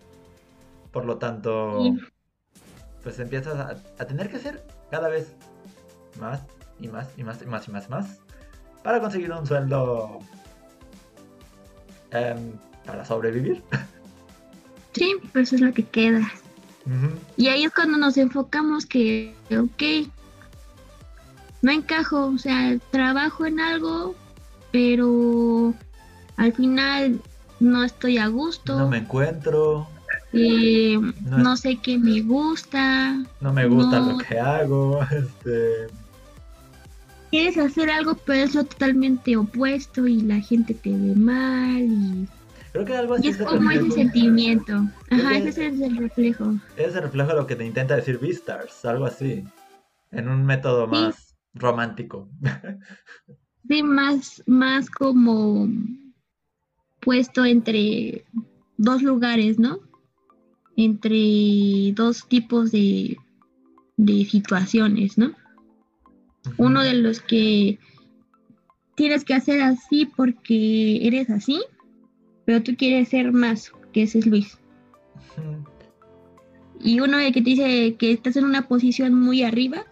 [0.92, 1.98] Por lo tanto, Sí.
[3.02, 5.32] pues empiezas a, a tener que hacer cada vez
[6.20, 6.42] más
[6.78, 8.18] y más y más y más y más y más
[8.84, 10.18] para conseguir un sueldo
[12.10, 12.52] em,
[12.84, 13.62] para sobrevivir.
[14.92, 16.20] Sí, pues eso es lo que queda.
[17.36, 20.08] Y ahí es cuando nos enfocamos que, ok,
[21.62, 24.14] no encajo, o sea, trabajo en algo,
[24.72, 25.74] pero
[26.36, 27.20] al final
[27.60, 29.86] no estoy a gusto, No me encuentro,
[30.32, 34.12] eh, no sé qué me gusta, no me gusta No.
[34.12, 35.00] lo que hago.
[35.10, 35.88] Este,
[37.30, 42.26] quieres hacer algo, pero es lo totalmente opuesto y la gente te ve mal y,
[42.72, 44.84] creo que algo así y es como ese sentimiento.
[45.10, 46.54] Ajá, ese es el reflejo.
[46.76, 49.44] Es el reflejo de lo que te intenta decir Beastars, algo así.
[50.10, 50.90] En un método Sí.
[50.90, 52.28] más romántico.
[53.68, 55.68] Sí, más, más como
[57.00, 58.24] puesto entre
[58.78, 59.78] dos lugares, ¿no?
[60.76, 63.16] Entre dos tipos de,
[63.96, 65.32] de situaciones, ¿no?
[66.56, 67.78] Uno de los que
[68.96, 71.62] tienes que hacer así porque eres así,
[72.50, 74.58] pero tú quieres ser más, que ese es Luis.
[76.82, 79.84] Y uno de que te dice que estás en una posición muy arriba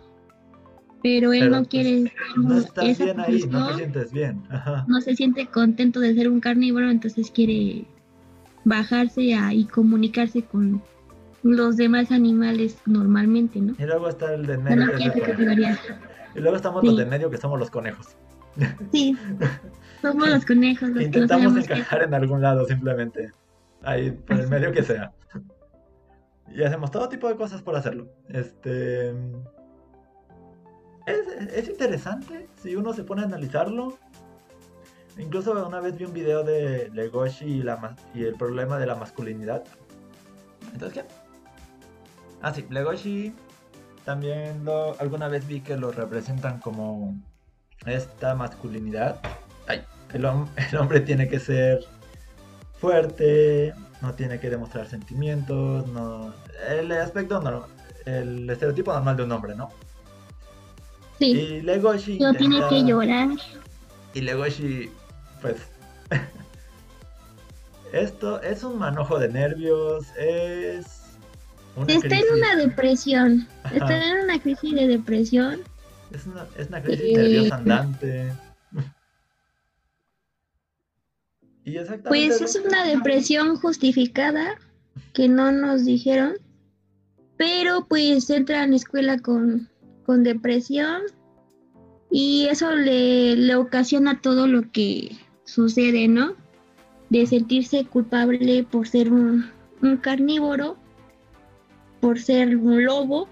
[1.02, 4.42] pero él Pero, no pues, quiere ser No estás bien ahí, no te sientes bien.
[4.48, 4.84] Ajá.
[4.88, 7.84] no se siente contento de ser un carnívoro, entonces quiere
[8.64, 10.82] bajarse a, y comunicarse con
[11.42, 13.74] los demás animales normalmente, ¿no?
[13.78, 14.86] Y luego está el de medio,
[15.24, 15.78] categoría.
[16.34, 16.86] Y luego estamos Sí.
[16.88, 18.16] los de en medio, que somos los conejos.
[18.92, 19.16] Sí,
[20.02, 23.32] somos los conejos, los que Intentamos qué encajar en algún lado simplemente.
[23.82, 25.12] Ahí, por el medio que sea.
[26.52, 28.08] Y hacemos todo tipo de cosas por hacerlo.
[28.28, 29.10] Este.
[31.06, 33.98] Es, es interesante si uno se pone a analizarlo.
[35.18, 38.94] Incluso una vez vi un video de Legoshi y, la, y el problema de la
[38.94, 39.64] masculinidad.
[40.72, 41.08] ¿Entonces qué?
[42.40, 43.34] Ah, sí, Legoshi
[44.04, 47.14] también lo, alguna vez vi que lo representan como
[47.86, 49.20] esta masculinidad.
[49.66, 51.80] Ay, el, hom- el hombre tiene que ser
[52.80, 56.32] fuerte, no tiene que demostrar sentimientos, no,
[56.68, 57.68] el aspecto normal,
[58.04, 59.70] el estereotipo normal de un hombre, ¿no?
[61.18, 63.28] Sí, Y Legoshi no tiene que llorar.
[64.14, 64.88] y Legoshi,
[65.42, 65.56] pues.
[67.92, 71.02] esto es un manojo de nervios, es.
[71.76, 75.60] Una Está en una depresión, está en una crisis de depresión.
[76.10, 78.32] Es una, es una crisis nerviosa andante.
[81.64, 81.76] y.
[82.06, 84.58] Pues es una depresión justificada
[85.12, 86.34] que no nos dijeron,
[87.36, 89.68] pero pues entra en escuela con,
[90.06, 91.02] con depresión
[92.10, 96.34] y eso le, le ocasiona todo lo que sucede, ¿no?
[97.10, 99.50] De sentirse culpable por ser un,
[99.82, 100.78] un carnívoro,
[102.00, 103.28] por ser un lobo,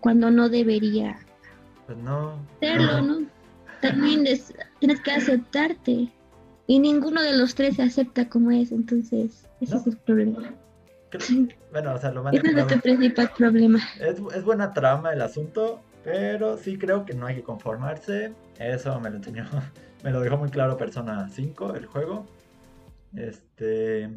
[0.00, 1.18] cuando no debería
[1.86, 2.38] Pues no.
[2.60, 3.26] serlo, ¿no?
[3.80, 6.12] También es- tienes que aceptarte.
[6.66, 9.80] Y ninguno de los tres se acepta como es, entonces ese No.
[9.80, 10.52] es el problema.
[11.70, 13.78] Bueno, o sea, lo Ese es nuestro principal problema.
[14.00, 18.32] Es, es buena trama el asunto, pero sí creo que no hay que conformarse.
[18.58, 19.44] Eso me lo enseñó,
[20.04, 22.26] me lo dejó muy claro Persona 5, el juego.
[23.14, 24.10] Este.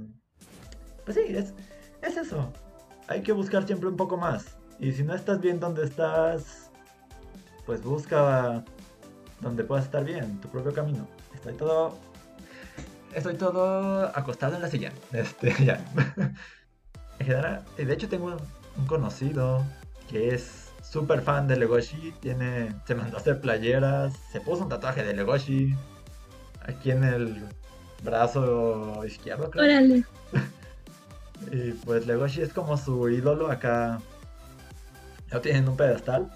[1.06, 1.54] Pues sí, es,
[2.02, 2.52] es eso.
[3.08, 4.58] Hay que buscar siempre un poco más.
[4.80, 6.69] Y si no estás bien donde estás,
[7.70, 8.64] pues busca
[9.42, 11.08] donde puedas estar bien, tu propio camino.
[11.36, 11.96] Estoy todo.
[13.14, 14.92] Estoy todo acostado en la silla.
[15.14, 15.80] Este, ya.
[17.20, 18.36] En general, de hecho tengo
[18.76, 19.64] un, conocido
[20.10, 24.70] que es súper fan de Legoshi, tiene, se mandó a hacer playeras, se puso un
[24.70, 25.76] tatuaje de Legoshi
[26.64, 27.46] aquí en el
[28.04, 29.66] brazo izquierdo, creo.
[29.66, 30.06] Órale.
[31.52, 34.02] Y pues Legoshi es como su ídolo acá.
[35.32, 36.32] Lo tienen en un pedestal.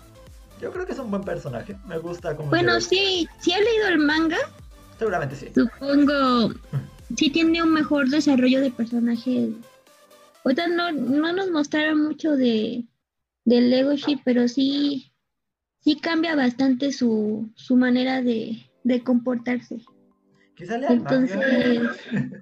[0.64, 1.76] Yo creo que es un buen personaje.
[1.88, 2.50] Me gusta como.
[2.50, 4.38] Bueno, sí, si he leído el manga,
[4.98, 5.48] Seguramente sí.
[5.54, 6.54] supongo
[7.16, 9.50] sí tiene un mejor desarrollo de personaje.
[10.44, 12.86] Ahorita no, no nos mostraron mucho de,
[13.46, 15.12] de Legoshi, pero sí,
[15.80, 19.80] sí cambia bastante su, su manera de, de comportarse.
[20.56, 20.92] Quizá lea.
[20.92, 21.82] Entonces,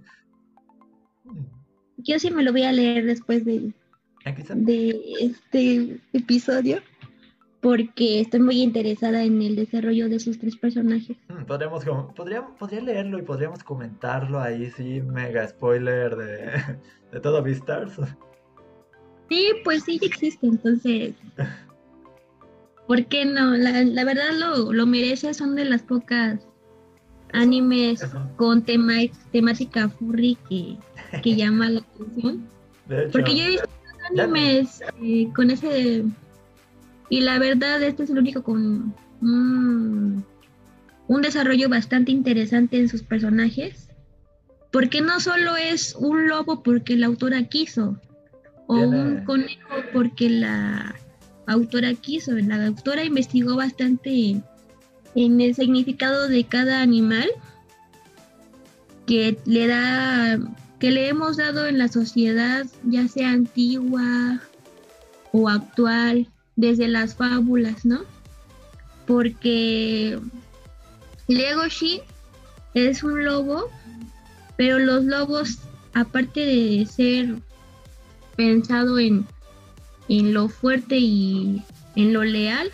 [1.98, 3.74] yo sí me lo voy a leer después de,
[4.56, 6.82] de este episodio,
[7.62, 11.16] porque estoy muy interesada en el desarrollo de sus tres personajes.
[11.30, 16.52] Mm, Podríamos, com- podría, podría leerlo y podríamos comentarlo ahí, sí, mega spoiler de,
[17.12, 17.94] de todo Beastars.
[19.30, 21.14] Sí, pues sí existe, entonces,
[22.88, 23.52] ¿por qué no?
[23.56, 26.40] La, la verdad lo, lo merece, son de las pocas
[27.32, 28.96] animes Eso, con tema,
[29.32, 30.76] temática furry que,
[31.22, 32.46] que llama la atención.
[32.88, 33.70] de hecho, Porque yo he visto
[34.10, 36.04] animes eh, con ese...
[37.12, 40.26] Y la verdad, este es el único con un,
[41.08, 43.90] un desarrollo bastante interesante en sus personajes.
[44.72, 48.00] Porque no solo es un lobo porque la autora quiso,
[48.68, 50.96] o un conejo porque la
[51.48, 52.32] autora quiso.
[52.32, 54.46] La autora investigó bastante en,
[55.14, 57.30] en el significado de cada animal
[59.06, 60.40] que le da
[60.80, 64.42] que le hemos dado en la sociedad, ya sea antigua
[65.34, 66.28] o actual,
[66.62, 68.02] desde las fábulas, ¿no?
[69.08, 70.18] Porque
[71.28, 72.02] Legoshi
[72.74, 73.70] es un lobo,
[74.58, 75.58] pero los lobos,
[75.94, 77.36] aparte de ser
[78.38, 79.26] pensado en,
[80.08, 81.64] en lo fuerte y
[81.96, 82.70] en lo leal,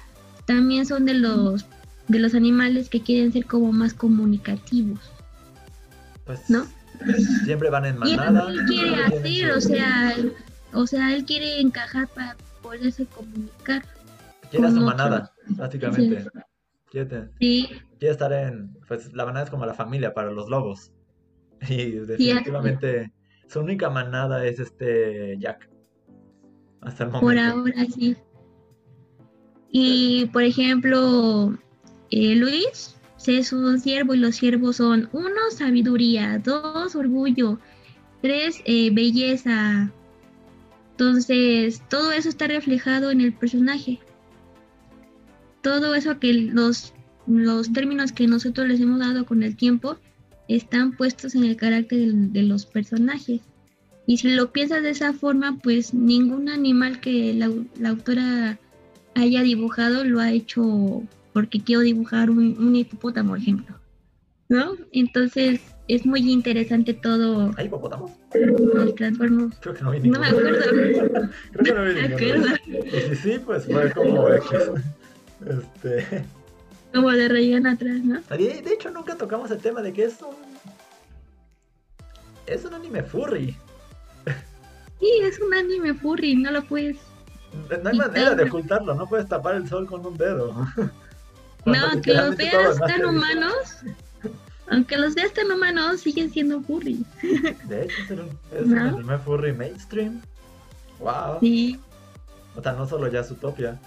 [0.46, 1.66] también son de los
[2.10, 5.00] de los animales que quieren ser como más comunicativos,
[6.26, 6.66] pues, ¿no?
[7.44, 8.50] siempre van en Y manada.
[8.50, 10.16] él quiere hacer, o sea,
[10.74, 12.38] o sea, él quiere encajar para
[12.68, 13.84] poderse comunicar.
[14.50, 16.30] quiere a su manada, básicamente.
[16.90, 17.68] Quiere, Sí,
[18.00, 20.92] quiere estar en, pues la manada es como la familia para los lobos.
[21.70, 23.12] Y definitivamente
[23.48, 25.70] su única manada es este Jack.
[26.82, 27.26] Hasta el momento.
[27.26, 28.16] por ahora sí.
[29.72, 31.58] Y por ejemplo,
[32.12, 32.96] eh, Luis
[33.26, 37.60] es un siervo y los siervos son uno, sabiduría, dos, orgullo,
[38.22, 39.92] tres, eh, belleza.
[41.00, 44.00] Entonces, todo eso está reflejado en el personaje.
[45.62, 46.92] Todo eso que los,
[47.28, 50.00] los términos que nosotros les hemos dado con el tiempo
[50.48, 53.42] están puestos en el carácter de, los personajes.
[54.08, 58.58] Y si lo piensas de esa forma, pues ningún animal que la, la autora
[59.14, 63.80] haya dibujado lo ha hecho porque quiero dibujar un, hipopótamo, por ejemplo.
[64.50, 64.72] ¿No?
[64.92, 67.52] Entonces es muy interesante todo.
[67.58, 68.12] ¿Hay hipopótamos?
[68.34, 69.54] Los transformos.
[69.62, 70.60] Creo que no vi No me acuerdo.
[71.52, 72.56] Creo que no vi ninguno.
[72.66, 74.52] Y si sí, pues fue como X.
[75.46, 76.26] Este.
[76.94, 78.22] Como de relleno atrás, ¿no?
[78.22, 80.36] De, hecho, nunca tocamos el tema de que es un.
[82.46, 83.56] Es un anime furry.
[85.00, 86.98] Sí, es un anime furry, no lo puedes.
[87.82, 90.68] No hay manera de ocultarlo, no puedes tapar el sol con un dedo.
[91.66, 93.82] No, aunque los veas tan humanos,
[94.70, 97.04] aunque los veas tan humanos, siguen siendo furry.
[97.66, 100.22] De hecho, es un, es un anime furry mainstream.
[101.00, 101.40] Wow.
[101.40, 101.80] Sí.
[102.56, 103.80] O sea, no solo ya Zootopia.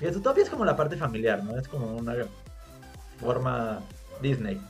[0.00, 1.58] Y Zootopia es como la parte familiar, ¿no?
[1.58, 2.14] Es como una
[3.20, 3.80] forma
[4.22, 4.60] Disney.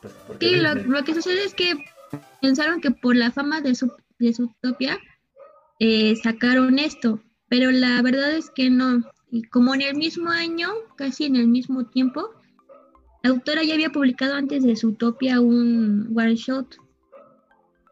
[0.00, 1.74] Pues, sí, Lo, que sucede es que
[2.40, 4.98] pensaron que por la fama de, su, de Zootopia
[5.80, 9.02] eh, sacaron esto, pero la verdad es que no.
[9.30, 12.30] Y como en el mismo año, casi en el mismo tiempo,
[13.22, 16.76] la autora ya había publicado antes de su Utopia un one shot.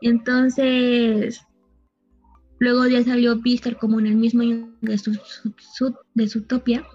[0.01, 1.41] Entonces,
[2.59, 5.19] luego ya salió Pister como en el mismo año de su,
[6.15, 6.87] de su Utopia.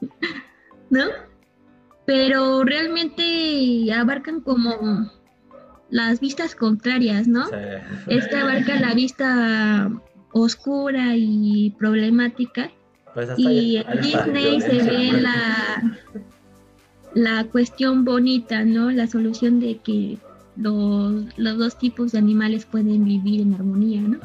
[0.90, 1.04] ¿No?
[2.06, 5.10] Pero realmente abarcan como
[5.90, 7.46] las vistas contrarias, ¿no?
[8.08, 9.90] Esta abarca la vista
[10.32, 12.70] oscura y problemática
[13.14, 16.00] pues y en Disney se ve la,
[17.14, 18.90] la cuestión bonita, ¿no?
[18.90, 20.18] La solución de que
[20.56, 24.18] los, los dos tipos de animales pueden vivir en armonía, ¿no?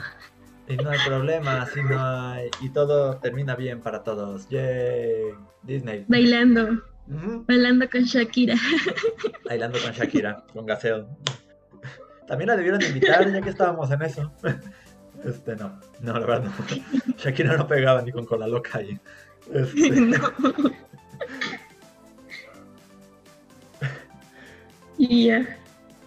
[0.67, 4.47] Y no hay problema, sino y todo termina bien para todos.
[4.49, 5.33] Yay,
[5.63, 6.05] Disney.
[6.07, 6.83] Bailando.
[7.47, 8.55] Bailando con Shakira.
[9.45, 11.07] Bailando con Shakira, con Gaseo.
[12.27, 14.31] También la debieron invitar ya que estábamos en eso.
[15.21, 17.13] Este, no, no, la verdad no.
[17.17, 18.97] Shakira no pegaba ni con cola loca ahí.
[19.53, 19.89] Este...
[19.99, 20.17] No.
[24.99, 25.57] Y ya.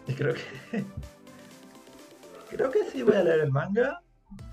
[0.06, 0.42] Y creo que.
[2.50, 4.02] Creo que sí voy a leer el manga.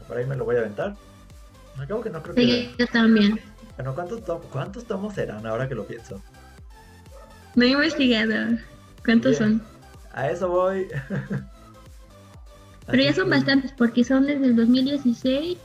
[0.08, 0.96] Por ahí me lo voy a aventar.
[1.78, 2.42] Acabo que no creo que.
[2.42, 3.42] Sí, yo también.
[3.76, 4.22] Bueno, ¿cuántos,
[4.52, 6.24] ¿cuántos tomos serán ahora que lo pienso?
[7.56, 8.58] No he investigado.
[9.04, 9.62] ¿Cuántos son?
[10.14, 10.88] A eso voy.
[12.88, 15.58] Pero ya son bastantes porque son desde el 2016,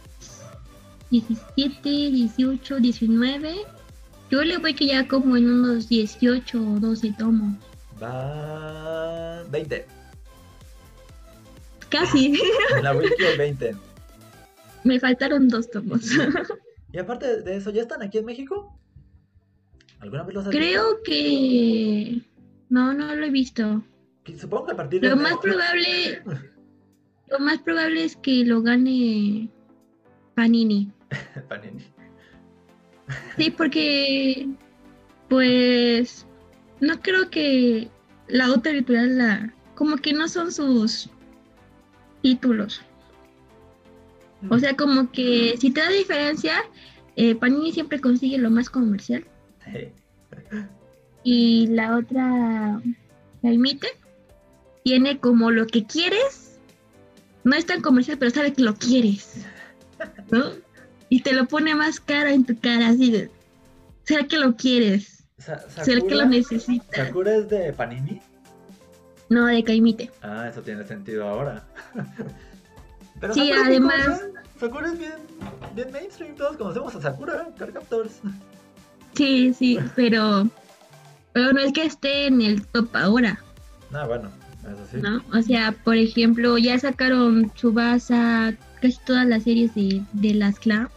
[1.11, 3.55] 17, 18, 19.
[4.29, 7.55] Yo le voy que ya como en unos 18 o 12 tomos.
[8.03, 9.87] Va 20.
[11.89, 12.39] Casi.
[12.77, 13.77] En la wiki hay 20.
[14.85, 16.11] Me faltaron dos tomos.
[16.93, 18.79] Y aparte de eso, ¿ya están aquí en México?
[19.99, 22.23] ¿Alguna vez los has Creo que...
[22.69, 23.83] No, no lo he visto.
[24.39, 25.09] Supongo que a partir de...
[25.09, 26.23] Lo más probable...
[27.29, 29.49] Lo más probable es que lo gane
[30.35, 30.93] Panini.
[31.49, 31.85] Panini.
[33.37, 34.49] Sí, porque
[35.29, 36.27] pues
[36.81, 37.89] no creo que
[38.29, 41.11] la otra editorial la como que no son sus
[42.23, 42.81] títulos.
[44.51, 46.55] O sea, como que si te da diferencia,
[47.17, 49.25] eh, Panini siempre consigue lo más comercial.
[51.23, 52.81] Y la otra,
[53.43, 53.89] la imite,
[54.85, 56.45] tiene como lo que quieres
[57.45, 59.45] no es tan comercial, pero sabe que lo quieres.
[60.31, 60.53] ¿No?
[61.11, 63.31] Y te lo pone más cara en tu cara, así de.
[64.05, 65.14] Sea que lo quieres.
[65.45, 67.07] Sea que lo necesitas.
[67.07, 68.21] ¿Sakura es de Panini?
[69.29, 70.11] No, de Kaimite.
[70.23, 71.65] Ah, eso tiene sentido ahora.
[73.21, 74.23] pero sí, además.
[74.59, 75.19] Sakura es bien,
[75.75, 78.21] bien mainstream, todos conocemos a Sakura, Carcaptors.
[79.15, 80.49] Sí, sí, pero.
[81.33, 83.39] Pero no es que esté en el top ahora.
[83.93, 84.29] Ah, bueno.
[84.95, 85.23] ¿no?
[85.33, 90.89] O sea, por ejemplo, ya sacaron Subasa, casi todas las series de, de las Clan.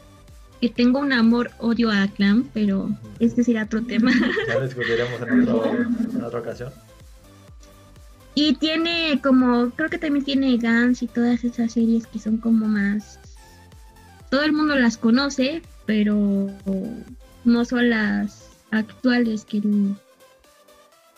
[0.61, 2.89] Que tengo un amor-odio a Clan, pero
[3.19, 4.11] este será otro tema.
[4.47, 6.71] Ya discutiremos en, en otra ocasión.
[8.33, 12.67] Y tiene como, creo que también tiene Gans y todas esas series que son como
[12.67, 13.19] más...
[14.29, 16.47] Todo el mundo las conoce, pero
[17.45, 19.61] no son las actuales que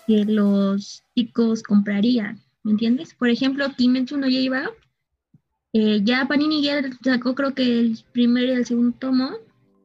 [0.09, 3.13] que los chicos comprarían, ¿me entiendes?
[3.13, 4.71] Por ejemplo, Kimetsu no Yaiba,
[5.74, 9.32] eh, ya Panini ya sacó creo que el primer y el segundo tomo,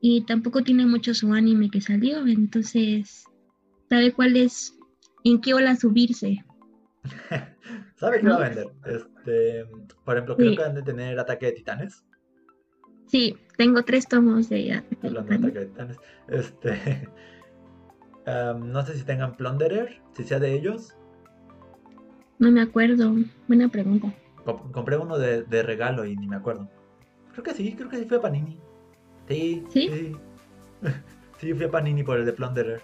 [0.00, 3.24] y tampoco tiene mucho su anime que salió, entonces
[3.88, 4.76] sabe cuál es,
[5.24, 6.44] en qué ola subirse.
[7.96, 8.66] ¿Sabe qué va a vender?
[8.84, 9.66] Este,
[10.04, 12.04] por ejemplo, creo que van a tener Ataque de Titanes.
[13.06, 15.96] Sí, tengo tres tomos de Ataque de Titanes.
[16.28, 17.08] Este,
[18.26, 20.94] no sé si tengan Plunderer, si sea de ellos.
[22.38, 23.14] No me acuerdo,
[23.46, 24.12] buena pregunta.
[24.44, 26.68] Compré uno de, de regalo y ni me acuerdo.
[27.32, 28.58] Creo que sí, creo que sí fue Panini.
[29.28, 30.16] Sí, sí.
[31.40, 32.80] Sí, fui a Panini por el de Plunderer.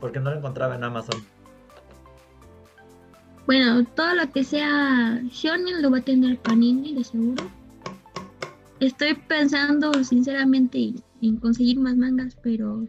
[0.00, 1.22] Porque no lo encontraba en Amazon.
[3.46, 7.44] Bueno, todo lo que sea shonen lo va a tener Panini, de seguro.
[8.80, 12.86] Estoy pensando, sinceramente, en conseguir más mangas, pero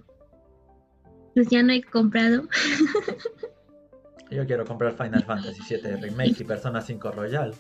[1.34, 2.48] pues ya no he comprado.
[4.32, 7.54] Yo quiero comprar Final Fantasy VII Remake y Persona 5 Royal.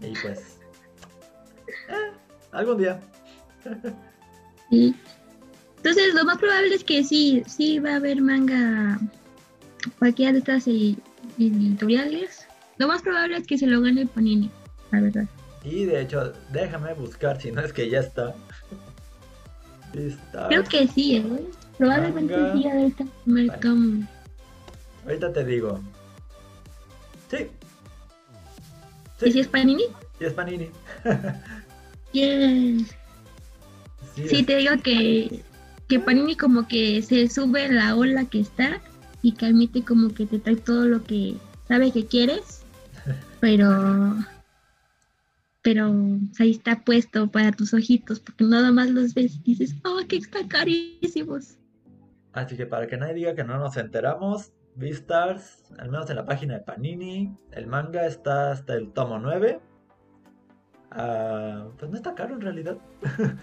[0.00, 0.58] Y pues...
[1.88, 2.12] Eh,
[2.52, 3.00] algún día.
[4.70, 8.98] Entonces, lo más probable es que sí, sí va a haber manga
[9.98, 12.46] cualquiera de estas editoriales.
[12.78, 14.50] Lo más probable es que se lo gane Panini,
[14.90, 15.26] la verdad.
[15.64, 18.34] Y de hecho, déjame buscar si no es que ya está.
[20.48, 21.48] Creo que sí, ¿eh?
[21.78, 23.04] Probablemente sí, ahorita
[25.04, 25.80] Ahorita te digo.
[27.30, 27.48] Sí.
[29.22, 29.84] ¿Y si es Panini?
[30.18, 30.70] Sí, es Panini.
[32.12, 32.94] yes.
[34.14, 35.42] Sí, te digo que,
[35.88, 38.80] que Panini como que se sube la ola que está
[39.22, 41.34] y que admite como que te trae todo lo que
[41.68, 42.62] sabe que quieres,
[43.40, 44.16] pero
[45.62, 45.92] pero
[46.38, 50.18] ahí está puesto para tus ojitos, porque nada más los ves y dices, oh, que
[50.18, 51.58] están carísimos.
[52.32, 56.26] Así que para que nadie diga que no nos enteramos, Beastars, al menos en la
[56.26, 59.58] página de Panini, el manga está hasta el tomo 9.
[60.90, 62.76] Ah, pues no está caro en realidad.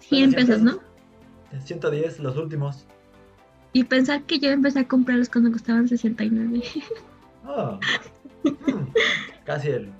[0.00, 0.78] 100 pesos, ¿no?
[1.64, 2.86] 110 los últimos.
[3.72, 6.62] Y pensar que yo empecé a comprarlos cuando costaban 69.
[7.44, 7.76] Oh,
[8.44, 8.92] mm,
[9.44, 9.90] casi el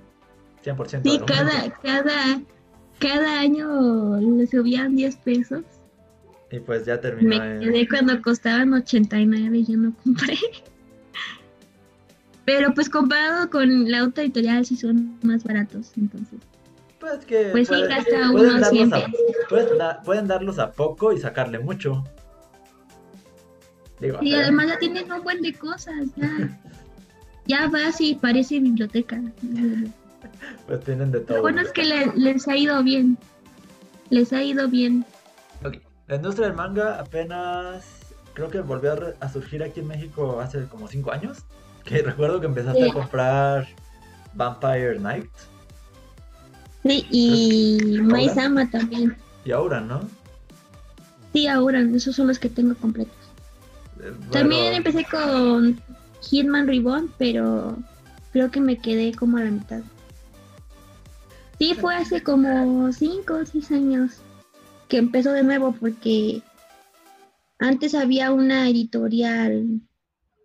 [0.64, 1.02] 100%.
[1.02, 2.40] Sí, cada, cada,
[3.00, 5.64] cada año le subían 10 pesos.
[6.52, 7.42] Y pues ya terminó.
[7.42, 10.36] Me quedé cuando costaban 89 y yo no compré.
[12.44, 16.40] Pero pues comparado con la otra editorial sí son más baratos, entonces.
[17.00, 17.48] Pues que.
[17.52, 18.90] Pues sí, gasta unos 100
[20.04, 22.04] pueden, darlos a poco y sacarle mucho.
[23.98, 26.60] Digo, y además ya tienen un buen de cosas, ya.
[27.46, 29.22] ya vas y parece biblioteca.
[30.66, 31.38] pues tienen de todo.
[31.38, 31.84] Lo bueno es que
[32.14, 33.16] les ha ido bien.
[34.10, 35.06] Les ha ido bien.
[36.06, 37.84] La industria del manga apenas
[38.34, 41.38] creo que volvió a, surgir aquí en México hace como 5 años.
[41.84, 43.68] Que recuerdo que empezaste a comprar
[44.34, 45.30] Vampire Night
[46.82, 49.16] Sí, y Maizama también.
[49.44, 50.00] Y ahora, ¿no?
[51.32, 53.16] Sí, ahora, esos son los que tengo completos.
[54.00, 55.80] Eh, también empecé con
[56.22, 57.76] Hitman Reborn, pero
[58.32, 59.80] creo que me quedé como a la mitad.
[61.58, 64.10] Sí, fue hace como 5 o 6 años
[64.92, 66.42] que empezó de nuevo porque
[67.58, 69.80] antes había una editorial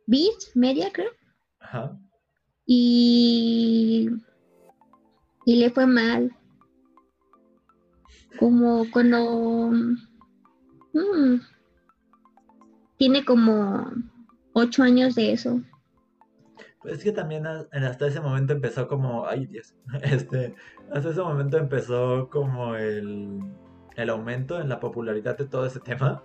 [0.05, 1.11] Beat Media, creo.
[1.59, 1.99] Ajá.
[2.65, 4.07] Y
[5.43, 6.33] y le fue mal.
[8.39, 9.69] Como cuando
[10.93, 11.41] mm,
[12.95, 13.91] tiene como
[14.53, 15.61] ocho años de eso.
[16.81, 20.55] Pues es que también hasta ese momento empezó como, ay Dios, este,
[20.93, 23.41] hasta ese momento empezó como el,
[23.97, 26.23] el aumento en la popularidad de todo ese tema.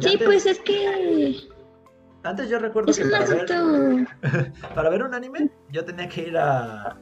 [0.00, 1.48] sí, pues es que
[2.24, 4.06] antes yo recuerdo que para ver,
[4.74, 6.98] para ver un anime yo tenía que ir a,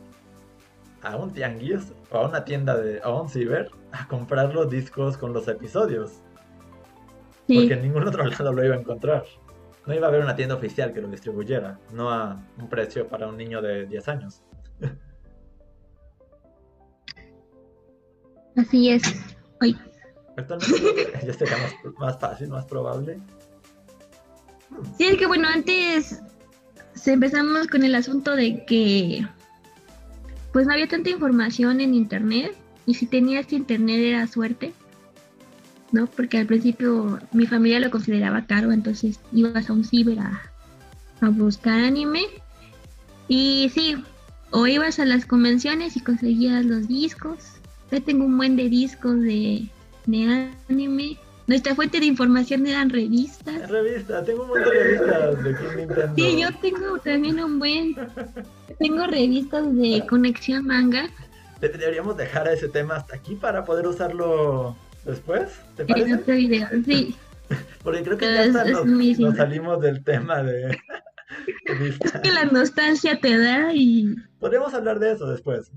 [1.02, 5.16] a un tianguis o a una tienda de a un ciber a comprar los discos
[5.16, 6.20] con los episodios.
[7.46, 9.24] Porque en ningún otro lado lo iba a encontrar.
[9.86, 13.26] No iba a haber una tienda oficial que lo distribuyera, no a un precio para
[13.26, 14.42] un niño de 10 años.
[18.57, 19.03] Así es.
[19.61, 19.76] Hoy.
[20.36, 23.20] Actualmente ya sería más, más fácil, más probable
[24.96, 26.20] Sí, es que bueno, antes
[27.07, 29.26] empezamos con el asunto de que
[30.53, 32.55] pues no había tanta información en internet
[32.86, 34.72] y si tenías internet era suerte,
[35.92, 36.07] ¿no?
[36.07, 40.48] Porque al principio mi familia lo consideraba caro, entonces ibas a un ciber a,
[41.30, 42.24] buscar anime
[43.28, 43.96] y sí,
[44.50, 47.61] o ibas a las convenciones y conseguías los discos.
[47.93, 49.66] Yo tengo un buen de discos de,
[50.07, 53.68] de anime nuestra fuente de información eran revistas.
[53.68, 56.14] Revistas, tengo un montón de revistas de King Nintendo.
[56.16, 57.95] Sí, yo tengo también un buen.
[58.78, 61.11] tengo revistas de Conexión Manga.
[61.61, 65.51] deberíamos dejar ese tema hasta aquí para poder usarlo después.
[65.76, 66.14] ¿Te En parece?
[66.14, 67.14] otro video, sí.
[67.82, 70.68] Porque creo que ya Es- hasta es nos, salimos del tema de,
[71.66, 72.22] de Vista.
[72.22, 75.70] Que la nostalgia te da y Podríamos hablar de eso después.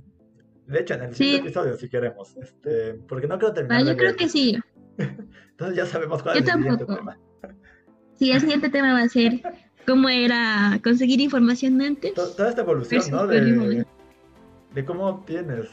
[0.67, 1.23] De hecho, en el Sí.
[1.23, 2.35] siguiente episodio, si queremos.
[2.37, 4.57] Este, porque no creo terminar Ah, de yo creo que sí.
[4.97, 6.95] Entonces ya sabemos cuál Yo es el siguiente tampoco.
[7.11, 7.19] tema.
[8.17, 9.41] Sí, el siguiente tema va a ser
[9.85, 12.13] cómo era conseguir información antes.
[12.13, 13.27] To- Toda esta evolución, ¿no?
[13.27, 13.85] De,
[14.73, 15.67] de cómo obtienes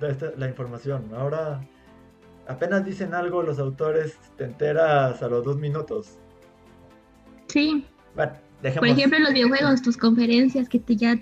[0.00, 1.10] la, esta- la información.
[1.14, 1.60] Ahora
[2.48, 6.18] apenas dicen algo los autores, te enteras a los dos minutos.
[7.48, 8.88] Sí, Bueno, por dejemos.
[8.90, 11.16] ejemplo en los videojuegos, tus conferencias que te ya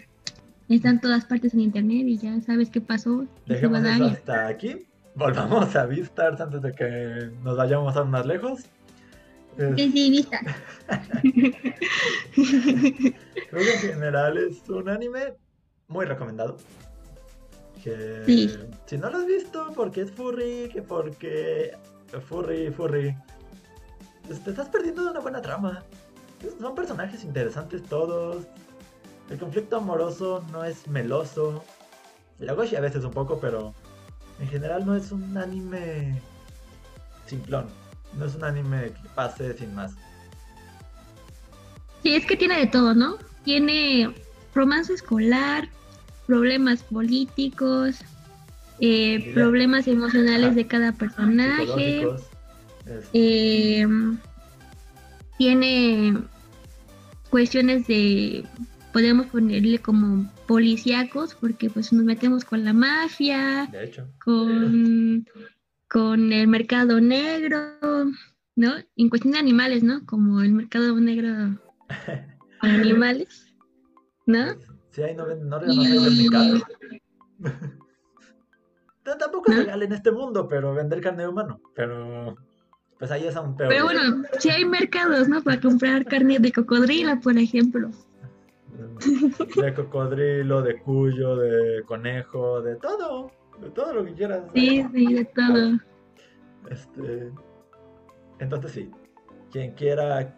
[0.76, 3.26] están todas partes en internet y ya sabes qué pasó.
[3.46, 4.86] Dejemos eso hasta aquí.
[5.14, 8.60] Volvamos a Vistars antes de que nos vayamos aún más lejos.
[9.58, 10.40] Es- Sí, sí, vista.
[12.34, 15.34] Creo que en general es un anime
[15.88, 16.56] muy recomendado.
[17.82, 18.50] Que Sí.
[18.86, 21.72] si no lo has visto porque es furry, que porque
[22.28, 23.14] furry, furry,
[24.44, 25.82] te estás perdiendo de una buena trama.
[26.60, 28.46] Son personajes interesantes todos.
[29.30, 31.64] El conflicto amoroso no es meloso.
[32.40, 33.72] Luego sí a veces un poco, pero
[34.40, 36.20] en general no es un anime
[37.26, 37.66] simplón.
[38.18, 39.92] No es un anime que pase sin más.
[42.02, 43.18] Sí, es que tiene de todo, ¿no?
[43.44, 44.12] Tiene
[44.52, 45.68] romance escolar,
[46.26, 48.00] problemas políticos,
[48.80, 52.02] eh, problemas emocionales de cada personaje.
[52.86, 53.86] Este, Eh,
[55.38, 56.18] tiene
[57.28, 58.44] cuestiones de,
[58.92, 64.08] podemos ponerle como policíacos, porque pues nos metemos con la mafia, de hecho.
[64.24, 65.26] con,
[65.88, 67.58] con el mercado negro,
[68.56, 68.72] ¿no?
[68.96, 70.04] En cuestión de animales, ¿no?
[70.06, 71.58] Como el mercado negro
[72.60, 73.54] para animales,
[74.26, 74.54] ¿no?
[74.90, 76.60] Sí, ahí no no, no.
[79.02, 79.62] T- Tampoco es ¿No?
[79.62, 81.60] legal en este mundo, pero vender carne de humano.
[81.74, 82.36] Pero
[82.98, 83.70] pues ahí es aún peor.
[83.70, 85.42] Pero bueno, sí hay mercados, ¿no?
[85.42, 87.90] Para comprar carne de cocodrilo, por ejemplo.
[89.56, 93.30] De cocodrilo, de cuyo, de conejo, de todo.
[93.60, 94.42] De todo lo que quieras.
[94.54, 95.78] Sí, sí, de todo.
[96.70, 97.30] Este,
[98.38, 98.90] entonces sí,
[99.50, 100.34] quien quiera,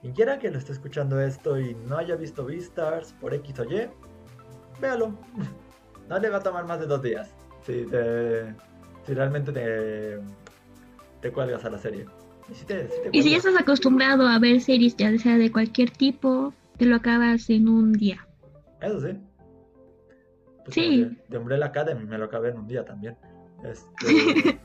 [0.00, 3.64] quien quiera que lo esté escuchando esto y no haya visto Beastars por X o
[3.64, 3.88] Y,
[4.80, 5.16] véalo.
[6.08, 7.34] No le va a tomar más de dos días.
[7.62, 8.54] Si, te-
[9.04, 10.18] si realmente te,
[11.20, 12.06] te cuelgas a la serie.
[12.50, 15.36] Y si, te, si te Y si ya estás acostumbrado a ver series, ya sea
[15.36, 18.26] de cualquier tipo, te lo acabas en un día.
[18.80, 19.08] Eso sí.
[20.64, 21.04] Pues Sí.
[21.04, 23.16] De, de Umbrella Academy me lo acabé en un día también.
[23.64, 24.06] Este,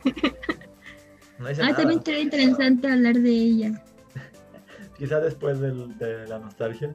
[1.40, 1.78] no hice Ah, nada.
[1.78, 3.84] también sería interesante hablar de ella.
[4.98, 6.94] Quizá después del- de la nostalgia.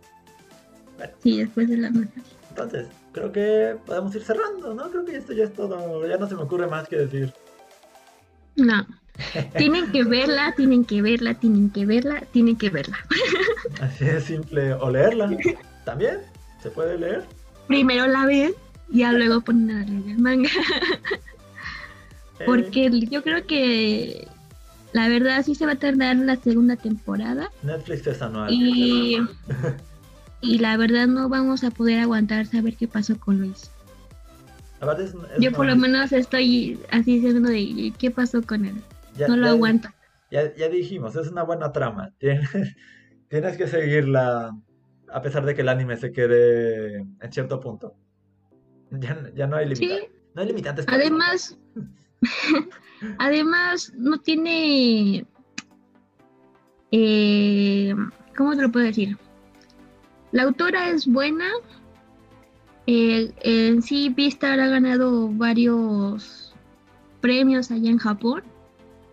[1.22, 2.10] Sí, después de la noche.
[2.50, 4.90] Entonces, creo que podemos ir cerrando, ¿no?
[4.90, 6.06] Creo que esto ya es todo.
[6.08, 7.32] Ya no se me ocurre más que decir.
[8.56, 8.84] No.
[9.56, 12.98] Tienen que verla, tienen que verla, tienen que verla, tienen que verla.
[13.80, 14.72] Así de simple.
[14.74, 15.30] O leerla.
[15.84, 16.18] También.
[16.62, 17.24] Se puede leer.
[17.66, 18.52] Primero la ven
[18.90, 20.50] y ya luego ponen a leer el manga.
[22.40, 24.28] Eh, Porque yo creo que
[24.92, 27.50] la verdad sí se va a tardar la segunda temporada.
[27.62, 28.52] Netflix es anual.
[28.52, 29.18] Y,
[30.40, 33.70] y la verdad no vamos a poder aguantar saber qué pasó con Luis.
[34.80, 38.76] Aparte es- es Yo por lo menos estoy así diciendo de qué pasó con él.
[39.16, 39.88] ya- No lo ya- aguanto.
[40.30, 42.10] Ya, ya dijimos, es una buena trama.
[42.20, 42.48] Tienes,
[43.28, 44.56] tienes que seguirla
[45.10, 47.94] a pesar de que el anime se quede en cierto punto.
[48.90, 50.10] Ya, ya no hay Sí, limitantes.
[50.34, 50.86] No hay limitantes.
[50.88, 51.58] además,
[53.18, 55.26] además no tiene,
[56.90, 57.94] eh,
[58.36, 59.16] ¿cómo te lo puedo decir?
[60.32, 61.48] La autora es buena.
[62.86, 66.54] eh, en sí, Vistar ha ganado varios
[67.20, 68.42] premios allá en Japón,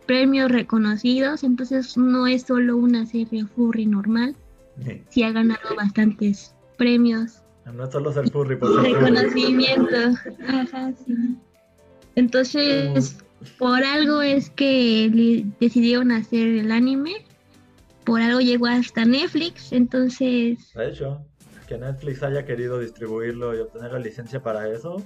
[0.06, 4.36] premios reconocidos, entonces no es solo una serie furry normal,
[4.84, 5.02] Sí.
[5.10, 7.42] sí ha ganado bastantes premios
[7.74, 8.94] No es solo ser furry por ser furry.
[8.94, 9.96] reconocimiento.
[10.48, 11.16] Ajá, sí.
[12.16, 13.18] Entonces,
[13.58, 17.26] por algo es que decidieron hacer el anime.
[18.06, 19.72] Por algo llegó hasta Netflix.
[19.74, 21.26] Entonces, De hecho,
[21.68, 25.02] que Netflix haya querido distribuirlo y obtener la licencia para eso,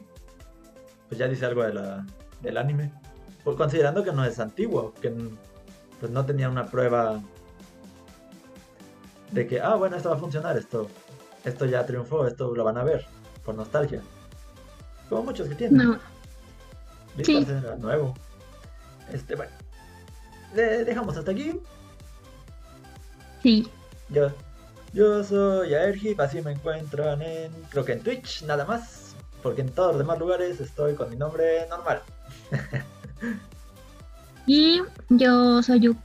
[1.07, 2.05] pues ya dice algo de la,
[2.41, 2.91] del anime.
[3.43, 5.13] Pues considerando que no es antiguo, que
[5.99, 7.21] pues no tenía una prueba
[9.31, 10.87] de que, ah, bueno, esto va a funcionar, esto,
[11.45, 13.05] esto ya triunfó, esto lo van a ver,
[13.45, 14.01] por nostalgia.
[15.09, 15.77] Como muchos que tienen.
[15.77, 15.99] no.
[17.23, 17.45] Sí.
[17.49, 18.13] Era nuevo.
[19.11, 19.51] Este, bueno.
[20.53, 21.59] Le dejamos hasta aquí.
[23.43, 23.69] Sí,
[24.09, 24.29] Yo,
[24.93, 29.15] yo soy Aerhip, así me encuentran en, creo que en Twitch, nada más.
[29.41, 32.01] porque en todos los demás lugares estoy con mi nombre normal.
[34.45, 35.95] y yo soy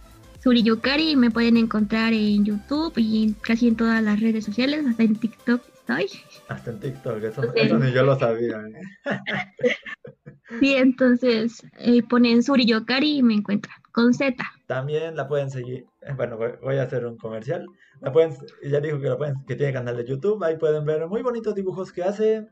[0.42, 4.84] Suri Yukari y me pueden encontrar en YouTube y casi en todas las redes sociales,
[4.86, 6.20] hasta en TikTok estoy.
[6.48, 8.60] Hasta en TikTok, eso, ni yo lo sabía.
[8.60, 8.76] ¿eh?
[10.60, 14.34] sí, entonces eh, ponen Suri Yukari y me encuentran con Z.
[14.66, 17.66] También la pueden seguir, eh, bueno, voy, a hacer un comercial.
[18.00, 21.06] La pueden, ya dijo que, la pueden, que tiene canal de YouTube, ahí pueden ver
[21.06, 22.46] muy bonitos dibujos que hace,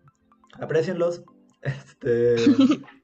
[0.58, 1.24] aprecienlos.
[1.62, 2.36] Este,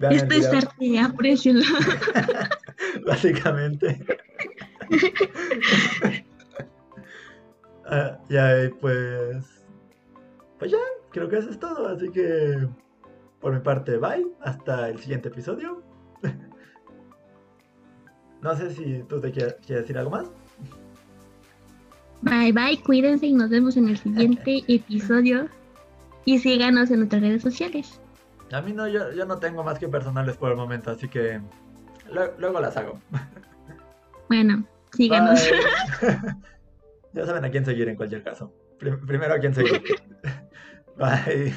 [0.00, 1.64] Esto es arte, aprecienlo.
[3.06, 4.04] Básicamente.
[7.84, 9.66] Ah, ya, pues.
[10.58, 10.78] Pues ya,
[11.10, 11.88] creo que eso es todo.
[11.88, 12.66] Así que,
[13.40, 14.26] por mi parte, bye.
[14.40, 15.82] Hasta el siguiente episodio.
[18.40, 20.30] no sé si tú te quieres, decir algo más.
[22.22, 25.48] Bye bye, cuídense y nos vemos en el siguiente episodio.
[26.24, 28.00] Y síganos en nuestras redes sociales.
[28.52, 31.40] A mí no, yo, yo no tengo más que personales por el momento, así que
[32.38, 33.00] luego las hago.
[34.28, 35.40] Bueno, síganos.
[37.12, 38.52] ya saben a quién seguir en cualquier caso.
[38.78, 39.82] primero a quién seguir.
[40.96, 41.52] Bye.